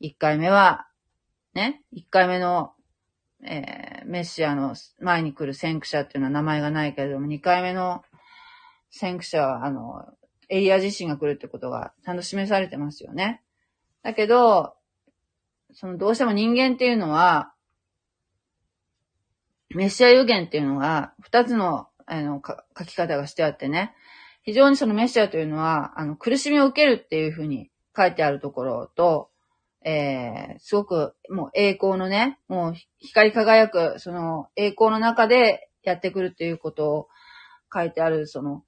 [0.00, 0.86] 1回目は、
[1.54, 2.72] ね、1回目の、
[3.42, 8.04] えー、メシアの前に来る先駆者っていうのは名前がないけれども、2回目の
[8.90, 10.06] 先駆者は、あの、
[10.48, 13.42] エリア自身が来るってことがちゃんと示されてますよね。
[14.02, 14.74] だけど、
[15.74, 17.52] そのどうしても人間っていうのは、
[19.70, 22.40] メシア予言っていうのが、二つの、あの、
[22.78, 23.94] 書き方がしてあってね、
[24.46, 29.28] 非常にそのメシアというのは、あの、苦しみを受けるっていうふうに書いてあるところと、
[29.84, 37.08] えー、すごく、もう栄光のね、もう光り輝く、その栄光の中でやってくるっていうことを
[37.74, 38.62] 書いてある、その、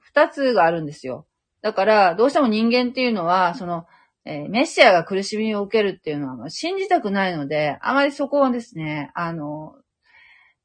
[0.00, 1.26] 二つがあるんですよ。
[1.62, 3.86] だから、どうしても人間っていうのは、その、
[4.24, 9.76] えー、メシアが苦しみを受けるっていうのは信じたくないので、あまりそこをですね、あの、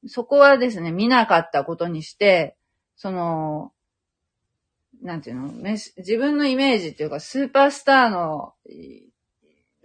[0.08, 2.56] そこはですね、見なかったことにして、
[2.96, 3.72] その、
[5.06, 8.56] なんていうの、自分のイメージっていうか、スーパースターの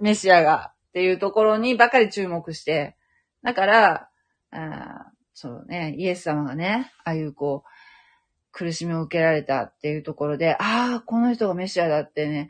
[0.01, 2.97] メシアがっていうところにばかり注目して、
[3.43, 4.09] だから、
[4.51, 7.69] あそうね、イエス様がね、ああいうこう、
[8.51, 12.49] 苦しみを受けられたっていうところで、ああ、この人がメシアだってね、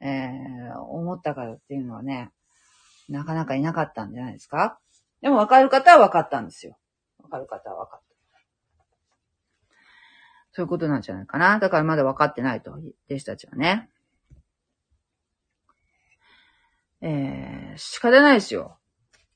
[0.00, 2.30] えー、思ったからっていうのはね、
[3.08, 4.78] なかなかいなかったんじゃないですか？
[5.20, 6.78] でも分かる方は分かったんですよ。
[7.22, 8.03] 分かる方は分かった。
[10.54, 11.58] そういうことなんじゃないかな。
[11.58, 13.90] だからまだ分かってないと、弟子たちはね。
[17.02, 18.78] えー、仕方ないですよ。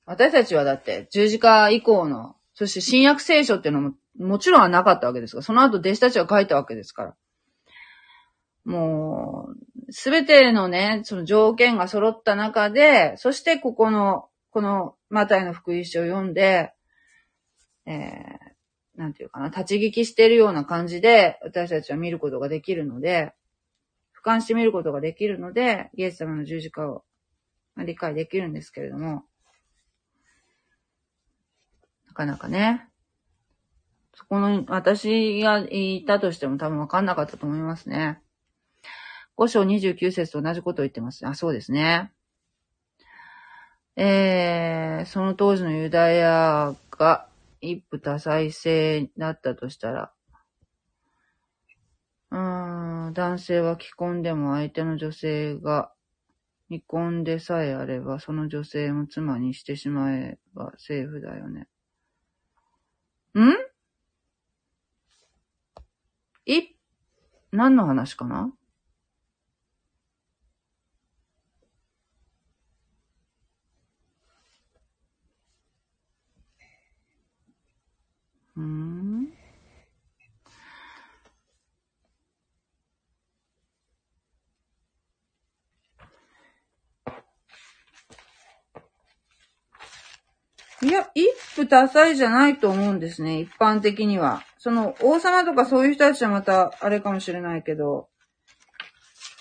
[0.07, 7.17] 私たちはだって十字架以降の、そして新約聖書っていうのももちろんはなかったわけですが、その後弟子たちは書いたわけですから。
[8.65, 9.49] も
[9.89, 16.73] う、すべてのね、その条件が揃った中で、そしてここの、このマタイの福音書を読んで、
[17.87, 18.48] えー、
[18.99, 23.33] なんていうかな、立ち聞きしてるような感じで、私たちは見ることができるので、
[24.13, 27.05] 俯瞰して見ることができるので、イエス様の十字架を
[27.77, 29.23] 理解できるんですけれども、
[32.09, 32.89] なかなかね、
[34.15, 38.21] そこの、私がいたとしても多分わかんなかったと思いますね。
[39.37, 41.25] 5章29節と同じことを言ってます。
[41.25, 42.11] あ、そうですね。
[43.95, 47.28] えー、その当時のユダヤが
[47.61, 50.13] 一夫多妻制だったとしたら、
[52.31, 52.37] う
[53.11, 55.93] ん、男性は既婚でも相手の女性が
[56.69, 61.67] 未婚でさえあれば、その女性も妻にしてしまえばセーフだよね。
[63.35, 63.55] ん？
[66.45, 66.77] い、
[67.53, 68.53] 何の話かな？
[78.59, 79.29] うん。
[90.83, 94.43] いや、一夫多妻じゃないと思うんですね、一般的には。
[94.59, 98.09] その、王様とかそういう人たちはまた、あれかもしれないけど、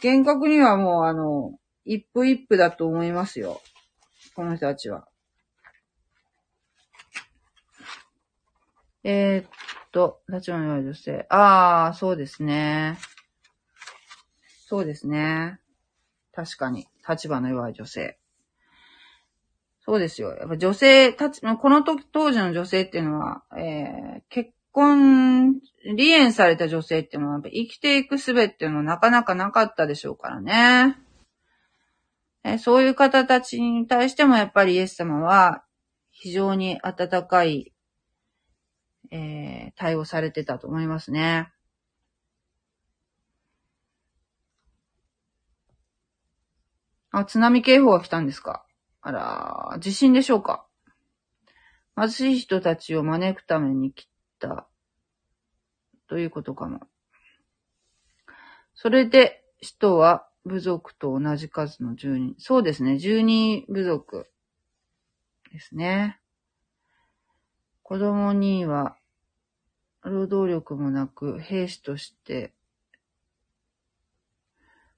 [0.02, 3.62] 厳格にはもう、あの、一夫一夫だと思いますよ。
[4.36, 5.08] この人たちは。
[9.10, 9.50] えー、っ
[9.94, 11.26] と、立場の弱い女性。
[11.30, 12.98] ああ、そうですね。
[14.68, 15.62] そうですね。
[16.34, 16.88] 確かに。
[17.08, 18.20] 立場の弱い女性。
[19.80, 20.36] そうですよ。
[20.36, 25.54] やっぱ女性、たち、この時、当時の女性っていうのは、えー、結婚、
[25.86, 30.98] 離縁された女性っていうのは、やっぱ生きていく術っていうのはなかなかなかったでしょうからね。
[32.44, 35.64] え、そういう方たちに対してもやっぱりイエス様は
[36.12, 37.72] 非常に温かい、
[39.12, 41.52] えー、対応されてたと思いますね。
[47.12, 48.66] あ、津波警報が来たんですか？
[49.02, 50.68] あら、地震でしょうか？
[51.96, 54.08] 貧しい人たちを招くために来
[54.40, 54.68] た、
[56.08, 56.82] ということかも。
[58.76, 62.36] それで、人は部族と同じ数の十人。
[62.38, 64.30] そうですね、十二部族
[65.52, 66.20] ですね。
[67.88, 68.98] 子供には、
[70.04, 72.52] 労働力もなく、兵士として、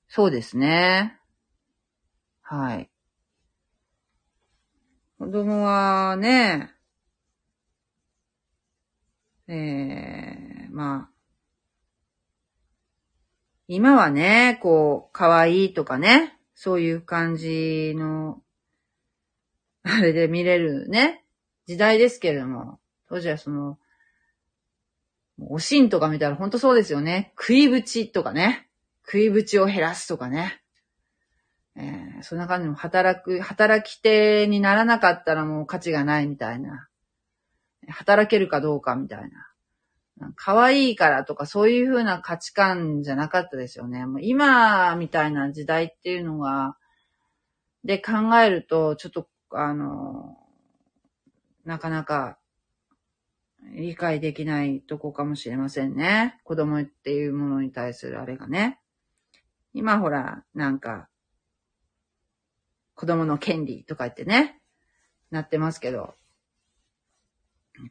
[0.08, 1.20] そうですね。
[2.42, 2.90] はい。
[5.20, 6.72] 子供はね、
[9.48, 11.12] ええー、まあ、
[13.68, 18.42] 今はね、こう、可愛いとかね、そういう感じの、
[19.84, 21.24] あれで見れるね、
[21.70, 22.80] 時代ですけれども、
[23.10, 23.78] 当時はその、
[25.40, 27.32] おしんとか見たらほんとそうですよね。
[27.38, 28.68] 食いぶちとかね。
[29.06, 30.64] 食いぶちを減らすとかね。
[31.76, 36.88] えー、そんな感じの働く、働き手にならなかったらもう価値がないみたいな。
[37.88, 39.30] 働けるかどうかみたい
[40.18, 40.34] な。
[40.36, 44.08] 可愛いからとかそういう風な価値観じゃなかったですよね。
[44.08, 46.76] もう今みたいな時代っていうのが、
[47.84, 50.39] で考えると、ちょっと、あの、
[51.70, 52.40] なかなか
[53.76, 56.40] 理解できないとこかもしれませんね。
[56.44, 58.80] 子供っていうものに対するあれがね。
[59.76, 61.08] 今ほら、なんか、
[62.96, 64.60] 子供の権利とか言ってね、
[65.30, 66.16] なってますけど、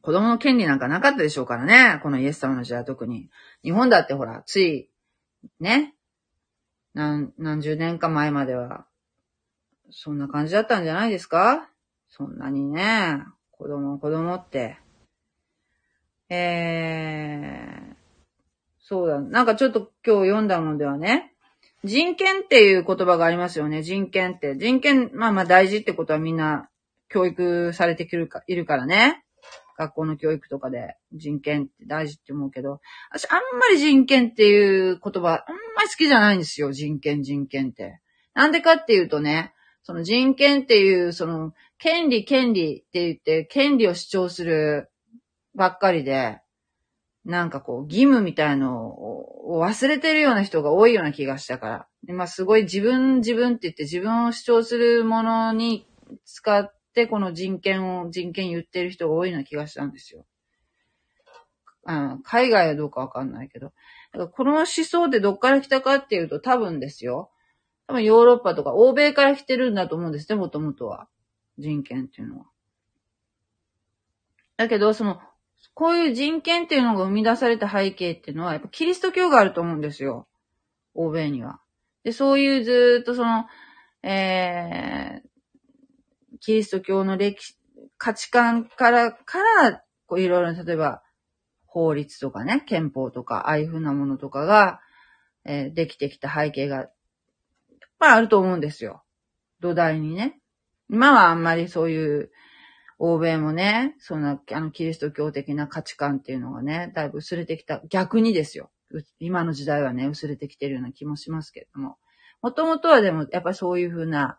[0.03, 3.31] 子供の権利なんかなかったでしょうからね、このイエス様の時代特に。
[3.63, 4.91] 日本だってほら、つい、
[5.61, 5.95] ね、
[6.95, 8.87] 何、何十年か前までは、
[9.91, 11.71] そんな感じだったんじゃないですか？
[12.09, 13.23] そんなにね、
[13.59, 14.79] 子供、子供って。
[16.31, 17.95] えー、
[18.79, 19.21] そうだ。
[19.21, 21.35] なんかちょっと今日読んだのではね、
[21.83, 23.83] 人権っていう言葉がありますよね。
[23.83, 24.57] 人権って。
[24.57, 26.69] 人権、まあまあ大事ってことはみんな
[27.09, 29.25] 教育されてくるか、いるからね。
[29.77, 32.81] 学校の教育とかで人権って大事って思うけど、
[33.11, 36.71] 私あんまり人権っていう言葉、あんまり好きじゃないんですよ。
[36.73, 38.01] 人権、人権って。
[38.35, 39.53] なんでかっていうとね、
[39.83, 44.91] その人権っていう、その、権利、権利って言って、権利を主張する
[45.55, 46.41] ばっかりで、
[47.25, 51.89] なんかこう、義務みたいのを忘れてるような人が多いような気がしたから。
[52.05, 55.87] でまあ、すごい自分、自分って言って自分を主張するものに
[56.25, 60.27] 使って、この人権を、人権言ってる人が多いような気がしたんですよ。
[61.87, 63.73] うん、海外はどうかわかんないけど。
[64.13, 67.31] だからこの思想ってどっから来たかっていうと多分ですよ。
[67.87, 71.09] 多分ヨーロッパとか欧米から来てるんだと思うんですね、もともとは。
[71.59, 72.47] 人権っていうのは。
[74.57, 75.21] だけど、その
[75.75, 80.27] こういう人権っていうのが生み出された背景っていうのは、やっぱキリスト教があると思うんですよ。
[80.95, 81.61] 欧米には。
[82.03, 83.47] で、そういうずっとその、
[84.03, 87.57] えー、キリスト教の歴史、
[87.97, 91.03] 価値観から、から、こういろいろ、例えば、
[91.67, 94.81] 法律とかね、憲法とか、ああいうふうなものとかが、
[95.45, 96.89] えー、できてきた背景が、やっ
[97.99, 99.05] ぱあると思うんですよ。
[99.61, 100.41] 土台にね。
[100.91, 102.31] 今はあんまりそういう、
[102.99, 107.81] 欧米もね、そんな、あの、キリスト教的な価値観っていうのがね、だいぶ薄れてきた。
[107.89, 108.71] 逆にですよ。
[109.21, 111.97] 今の時代はね、薄れてきてるような気もしますけれども。
[112.43, 114.39] もともとはでも、やっぱそういうふうな、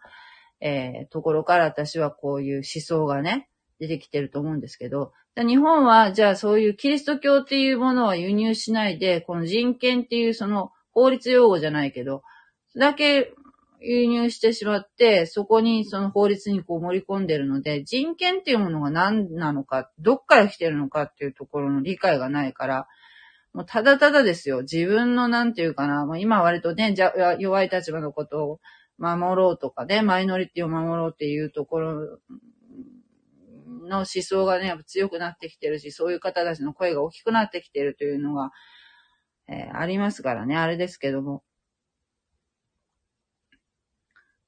[0.59, 3.49] えー、ところから私はこういう思想がね、
[3.80, 12.23] 出てきてると思うんですけど、日本は、じゃあそういうキリスト教っていうものは輸入しないで、この人権っていうその法律用語じゃないけど、
[12.76, 13.34] だけ
[13.81, 22.88] 輸入してしまって、そこにその法律にこう盛り込んでるので、人権っていうものが何なのか、どっから来てるのかっていうところの理解がないから、
[23.53, 24.61] もうただただですよ。
[24.61, 28.60] 自分のなんていうかな、もう今割とね、じゃ弱い立場のことを
[28.97, 32.19] 守ろうとかね、マイノリティを守ろうっていうところ
[33.88, 38.51] の思想がね、やっぱ強くなってきてるし、そういう方たちの声が大きくなってきてるというのが、
[39.47, 41.43] えー、ありますからね、あれですけども。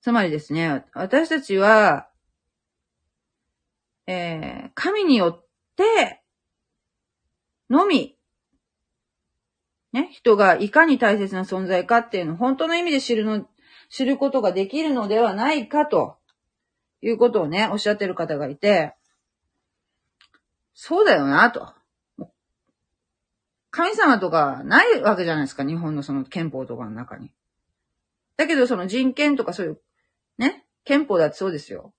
[0.01, 2.07] つまりですね、私たちは、
[4.07, 5.45] えー、神によっ
[5.75, 6.21] て、
[7.69, 8.17] のみ、
[9.93, 13.45] ね、人がいかに大切な存在かっていうのを本当の意味で知るの、
[13.89, 16.17] 知ることができるのではないかと
[17.01, 18.95] いうことをね、おっしゃってる方がいて、
[20.73, 21.73] そうだよな、と。
[23.69, 27.31] 神様とかないわけじゃないですか、日本のその憲法とかの中に。
[28.35, 29.81] だけどその人権とかそういう、
[30.41, 31.93] ね、憲法だってそうですよ。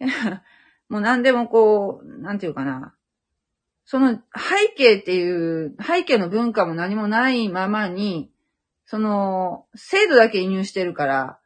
[0.88, 2.94] もう何でもこう、なんていうかな。
[3.84, 8.32] その背景っていう、背景の文化も何もないままに、
[8.86, 11.38] その、制度だけ移入してるから、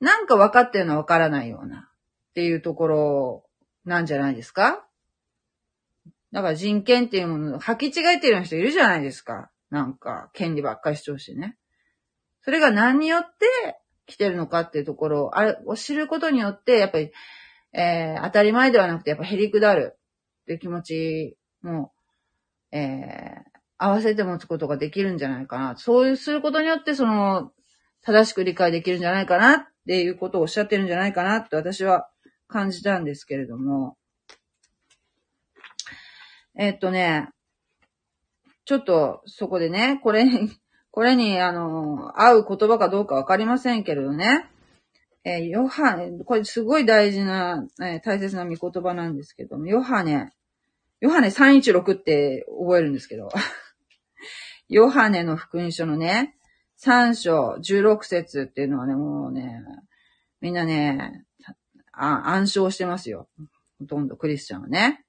[0.00, 1.90] なんか分かってるのは分からないような、
[2.30, 3.44] っていうところ
[3.84, 4.86] なんじゃないですか
[6.32, 9.50] だから人権っていうものを履き違えてるような人いるじゃないですか。
[9.70, 11.56] なんか、権利ばっかり主張してね。
[12.42, 17.10] それが何によって来てるのかっていうところを、あれを知ることによって、やっぱり、
[17.72, 19.96] えー、当たり前ではなくて、やっぱへりくだる
[20.42, 21.92] っていう気持ちも、
[22.70, 25.76] えー、合わせて持つことができるんじゃないかな。
[25.76, 27.52] そういうすることによって、その、
[28.02, 32.08] 正しく理解できるんじゃないかなっていうことをおっしゃってるんじゃないかなって私は
[32.48, 33.96] 感じたんですけれども、
[36.56, 37.30] えっとね、
[38.64, 40.24] ちょっとそこでね、これ、
[40.94, 44.48] これに、あの、合う言葉かどうかわかりませんけれどね。
[45.24, 50.30] えー、ヨハネ、これすごい大事な、えー、大切な見言葉なんですけども、ヨハネ、
[51.00, 53.28] ヨハネ316って覚えるんですけど、
[54.70, 56.36] ヨハネの福音書のね、
[56.80, 59.64] 3章16節っていうのはね、もうね、
[60.40, 61.24] みんなね、
[61.90, 63.28] 暗唱してますよ。
[63.80, 65.04] ほとんどクリスチャンはね。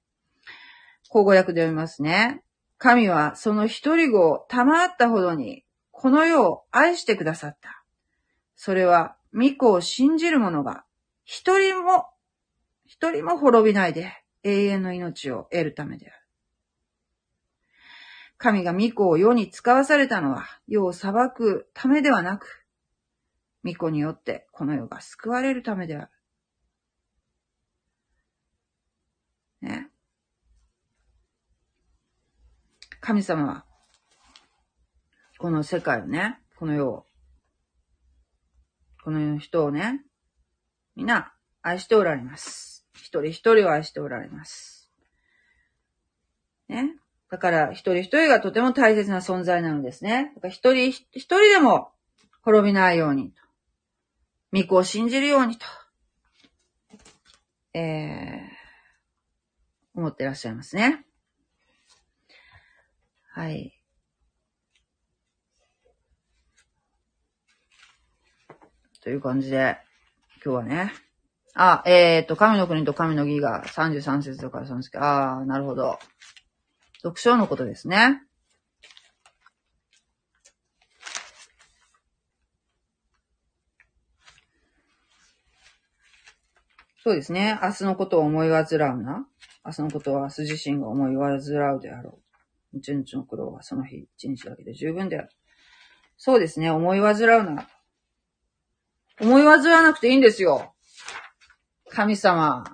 [1.08, 2.42] 口語訳で読みますね。
[2.76, 5.62] 神はその一人子を賜ったほどに、
[5.98, 7.82] この世を愛してくださった。
[8.54, 10.84] それは、御子を信じる者が、
[11.24, 12.08] 一人も、
[12.84, 14.12] 一人も滅びないで、
[14.42, 16.16] 永遠の命を得るためである。
[18.36, 22.66] 神が御子を世に使わされたのは、世を裁くためではなく、
[23.64, 26.10] 御子によってこの世が救われるためである。
[29.62, 29.90] ね。
[33.00, 33.65] 神様は、
[35.38, 37.06] この世界をね、この世を、
[39.04, 40.02] この世の人をね、
[40.94, 41.32] 皆
[41.62, 42.86] 愛しておられます。
[42.94, 44.90] 一人一人を愛しておられます。
[46.68, 46.96] ね。
[47.30, 50.32] だから、一人一人がとても大切な存在なのですね。
[50.36, 51.90] だから一人一人でも
[52.42, 53.34] 滅びないように、
[54.52, 55.66] 御子を信じるようにと、
[57.74, 61.04] えー、思ってらっしゃいますね。
[63.32, 63.75] はい。
[69.06, 69.78] という感じで、
[70.44, 70.92] 今日はね。
[71.54, 75.96] あ、えっ、と、神の国と神の義が33節とか3節ああ、なるほど。
[77.02, 78.20] 読書のことですね。
[87.04, 87.60] そうですね。
[87.62, 89.28] 明日のことを思い煩うな。
[89.64, 92.18] 明日のことは明日自身が思い煩うであろ
[92.74, 92.78] う。
[92.78, 95.28] 一日の苦労はその日一日だけで十分である。
[96.16, 97.68] そうですね、思い煩うな。
[99.20, 100.74] 思い煩わなくていいんですよ。
[101.88, 102.64] 神様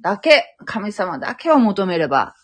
[0.00, 2.34] だけ、神様だけを求めれば、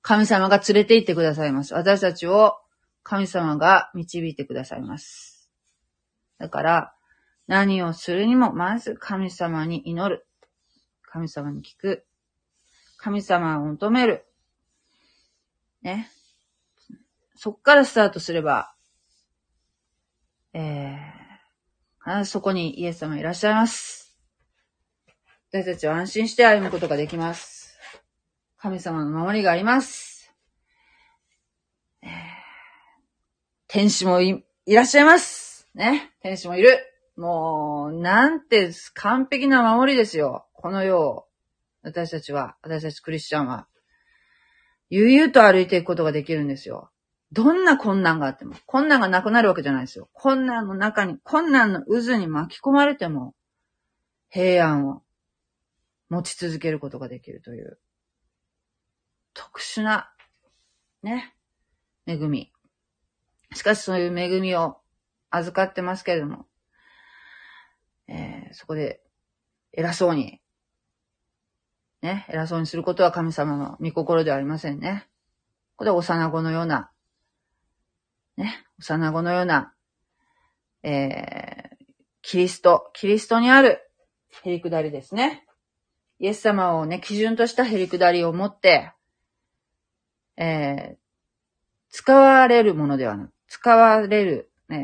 [0.00, 1.74] 神様が連れて行ってくださいます。
[1.74, 2.56] 私たちを
[3.02, 5.50] 神様が導いてくださいます。
[6.38, 6.94] だから、
[7.46, 10.26] 何をするにも、まず神様に祈る。
[11.02, 12.06] 神様に聞く。
[12.96, 14.24] 神様を求める。
[15.82, 16.10] ね。
[17.34, 18.74] そっからスタートすれば、
[20.54, 21.11] えー、
[22.24, 24.16] そこにイエス様いらっしゃいます。
[25.52, 27.76] 私たちは安心して歩むことができます。
[28.58, 30.32] 神様の守りがあります。
[33.68, 35.66] 天使も、いらっしゃいます。
[35.74, 36.12] ね。
[36.20, 36.78] 天使もいる。
[37.16, 40.46] もう、なんて完璧な守りですよ。
[40.52, 41.26] この世を。
[41.82, 43.66] 私たちは、私たちクリスチャンは、
[44.90, 46.91] 悠々と歩いていくことができるんですよ。
[47.32, 50.08] どんな困難があっても、困難がなくなるわけじゃないですよ。
[50.12, 53.34] 困難の中に、困難の渦に巻き込まれても、
[54.28, 55.02] 平安を
[56.10, 57.78] 持ち続けることができるという、
[59.32, 60.12] 特殊な、
[61.02, 61.34] ね、
[62.06, 62.52] 恵み。
[63.54, 64.78] しかしそういう恵みを
[65.30, 66.46] 預かってますけれども、
[68.08, 69.00] えー、そこで
[69.72, 70.40] 偉そうに、
[72.02, 75.08] ね、偉そうにすることは神様の御心ではありませんね。
[75.76, 76.91] これは幼子のような、
[78.42, 79.72] ね、幼子のような、
[80.82, 81.84] えー、
[82.22, 83.80] キリスト、キリストにある
[84.44, 85.46] へりくだりですね。
[86.18, 88.92] イエス様をね、基準としたへりくだりを持って、
[90.36, 90.96] えー、
[91.90, 94.78] 使われるものではなく、使われる、えー、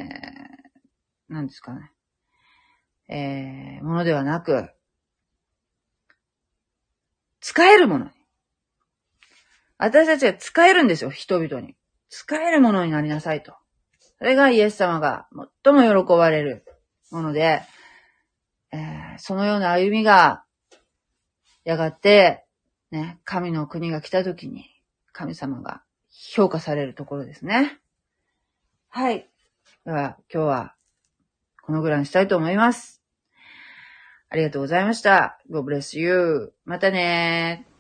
[1.28, 1.90] 何ですかね。
[3.08, 4.70] えー、ものではなく、
[7.40, 8.10] 使えるもの。
[9.78, 11.77] 私たちが使えるんですよ、人々に。
[12.08, 13.54] 使えるものになりなさいと。
[14.18, 15.28] それがイエス様が
[15.64, 16.64] 最も喜ばれる
[17.10, 17.62] もので、
[18.72, 20.44] えー、そのような歩みが、
[21.64, 22.44] やがて、
[22.90, 24.64] ね、神の国が来た時に、
[25.12, 27.78] 神様が評価されるところですね。
[28.88, 29.28] はい。
[29.84, 30.74] では、今日は、
[31.62, 33.02] このぐらいにしたいと思います。
[34.30, 35.38] ありがとうございました。
[35.50, 36.52] God bless you.
[36.64, 37.77] またねー。